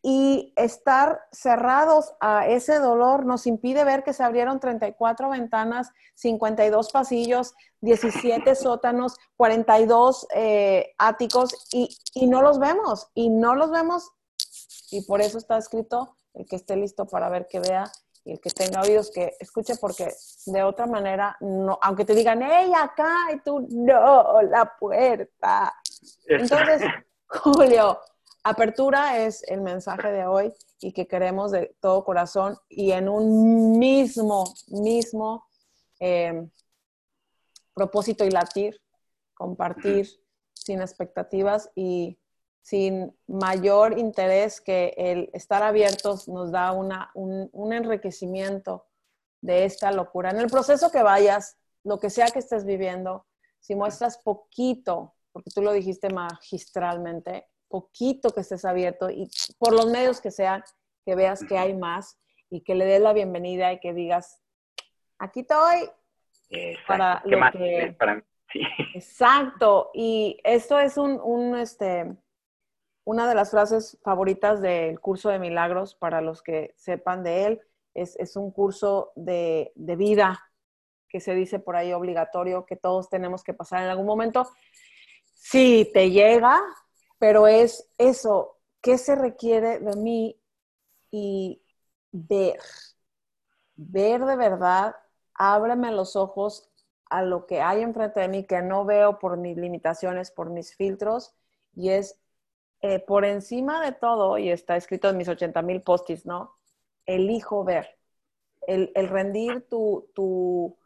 [0.05, 6.91] y estar cerrados a ese dolor nos impide ver que se abrieron 34 ventanas, 52
[6.91, 14.11] pasillos, 17 sótanos, 42 eh, áticos y, y, no los vemos, y no los vemos.
[14.91, 17.85] Y por eso está escrito, el que esté listo para ver que vea
[18.25, 20.13] y el que tenga oídos que escuche, porque
[20.45, 23.15] de otra manera, no, aunque te digan, ¡hey, acá!
[23.33, 25.73] Y tú, no, la puerta.
[26.27, 26.81] Entonces,
[27.27, 27.99] Julio,
[28.43, 33.79] Apertura es el mensaje de hoy y que queremos de todo corazón y en un
[33.79, 35.45] mismo, mismo
[35.99, 36.49] em,
[37.73, 38.81] propósito y latir,
[39.33, 40.07] compartir
[40.53, 42.17] sin expectativas y
[42.63, 48.87] sin mayor interés que el estar abiertos nos da una, un, un enriquecimiento
[49.41, 50.31] de esta locura.
[50.31, 53.25] En el proceso que vayas, lo que sea que estés viviendo,
[53.59, 59.87] si muestras poquito, porque tú lo dijiste magistralmente, poquito que estés abierto y por los
[59.87, 60.63] medios que sean,
[61.05, 62.17] que veas que hay más
[62.49, 64.39] y que le des la bienvenida y que digas,
[65.19, 65.89] aquí estoy
[66.87, 67.97] para lo que...
[68.93, 69.89] Exacto.
[69.93, 72.15] Y esto es un, un, este,
[73.05, 77.61] una de las frases favoritas del curso de milagros para los que sepan de él.
[77.93, 80.41] Es, es un curso de, de, vida
[81.09, 84.49] que se dice por ahí obligatorio que todos tenemos que pasar en algún momento.
[85.33, 86.59] Sí, te llega,
[87.19, 90.39] pero es eso, ¿qué se requiere de mí?
[91.11, 91.61] Y
[92.11, 92.59] ver,
[93.75, 94.95] ver de verdad,
[95.35, 96.71] ábreme los ojos
[97.09, 100.75] a lo que hay enfrente de mí que no veo por mis limitaciones, por mis
[100.75, 101.35] filtros,
[101.75, 102.19] y es
[102.83, 106.57] eh, por encima de todo, y está escrito en mis 80 mil postis, ¿no?
[107.05, 107.97] Elijo ver.
[108.67, 110.77] El, rendir tu,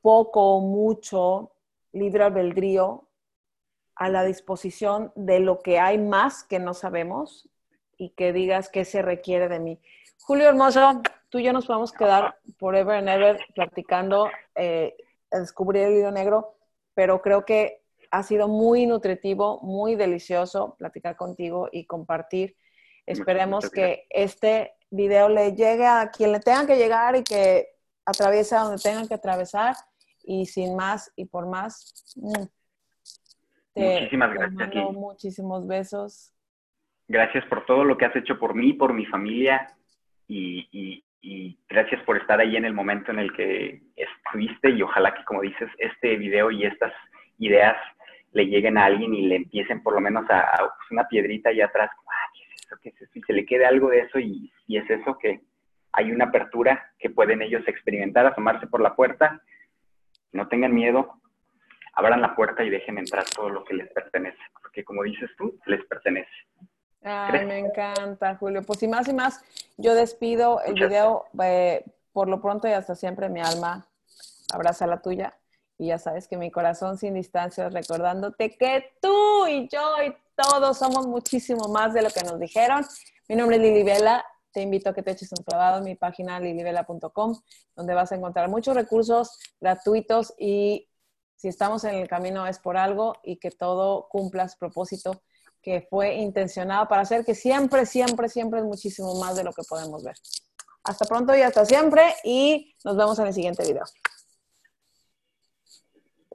[0.00, 1.52] poco o mucho
[1.92, 3.06] libre albedrío
[3.96, 7.50] a la disposición de lo que hay más que no sabemos
[7.98, 9.78] y que digas qué se requiere de mí.
[10.22, 14.96] Julio Hermoso, tú y yo nos podemos quedar forever and ever platicando, eh,
[15.30, 16.54] descubrir el hilo negro,
[16.94, 22.56] pero creo que ha sido muy nutritivo, muy delicioso platicar contigo y compartir.
[23.06, 27.68] Esperemos que este video le llegue a quien le tenga que llegar y que
[28.04, 29.74] atraviese a donde tengan que atravesar.
[30.24, 32.44] Y sin más y por más, mm,
[33.74, 34.70] muchísimas gracias.
[34.70, 36.34] Te muchísimos besos.
[37.06, 39.74] Gracias por todo lo que has hecho por mí, por mi familia
[40.26, 45.14] y, y gracias por estar ahí en el momento en el que estuviste y ojalá
[45.14, 46.92] que, como dices, este video y estas
[47.38, 47.76] ideas
[48.32, 51.66] le lleguen a alguien y le empiecen por lo menos a, pues, una piedrita allá
[51.66, 52.76] atrás, ah, ¿qué es eso?
[52.82, 53.12] ¿Qué es eso?
[53.14, 55.40] Y se le quede algo de eso y, y es eso que
[55.92, 59.42] hay una apertura que pueden ellos experimentar, asomarse por la puerta,
[60.32, 61.20] no tengan miedo,
[61.94, 65.58] abran la puerta y dejen entrar todo lo que les pertenece, porque como dices tú,
[65.66, 66.30] les pertenece.
[67.02, 68.62] Ay, me encanta, Julio.
[68.62, 69.44] Pues y más y más,
[69.76, 73.86] yo despido el video eh, por lo pronto y hasta siempre mi alma
[74.52, 75.34] abraza la tuya.
[75.78, 80.76] Y ya sabes que mi corazón sin distancia, recordándote que tú y yo y todos
[80.76, 82.84] somos muchísimo más de lo que nos dijeron.
[83.28, 84.24] Mi nombre es Lili Vela.
[84.52, 87.40] Te invito a que te eches un clavado en mi página lilivela.com,
[87.76, 90.88] donde vas a encontrar muchos recursos gratuitos y
[91.36, 95.22] si estamos en el camino es por algo y que todo cumpla su propósito
[95.62, 99.62] que fue intencionado para hacer, que siempre, siempre, siempre es muchísimo más de lo que
[99.68, 100.16] podemos ver.
[100.82, 103.84] Hasta pronto y hasta siempre y nos vemos en el siguiente video.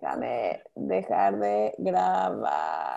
[0.03, 2.83] Déjame dejar de grabar.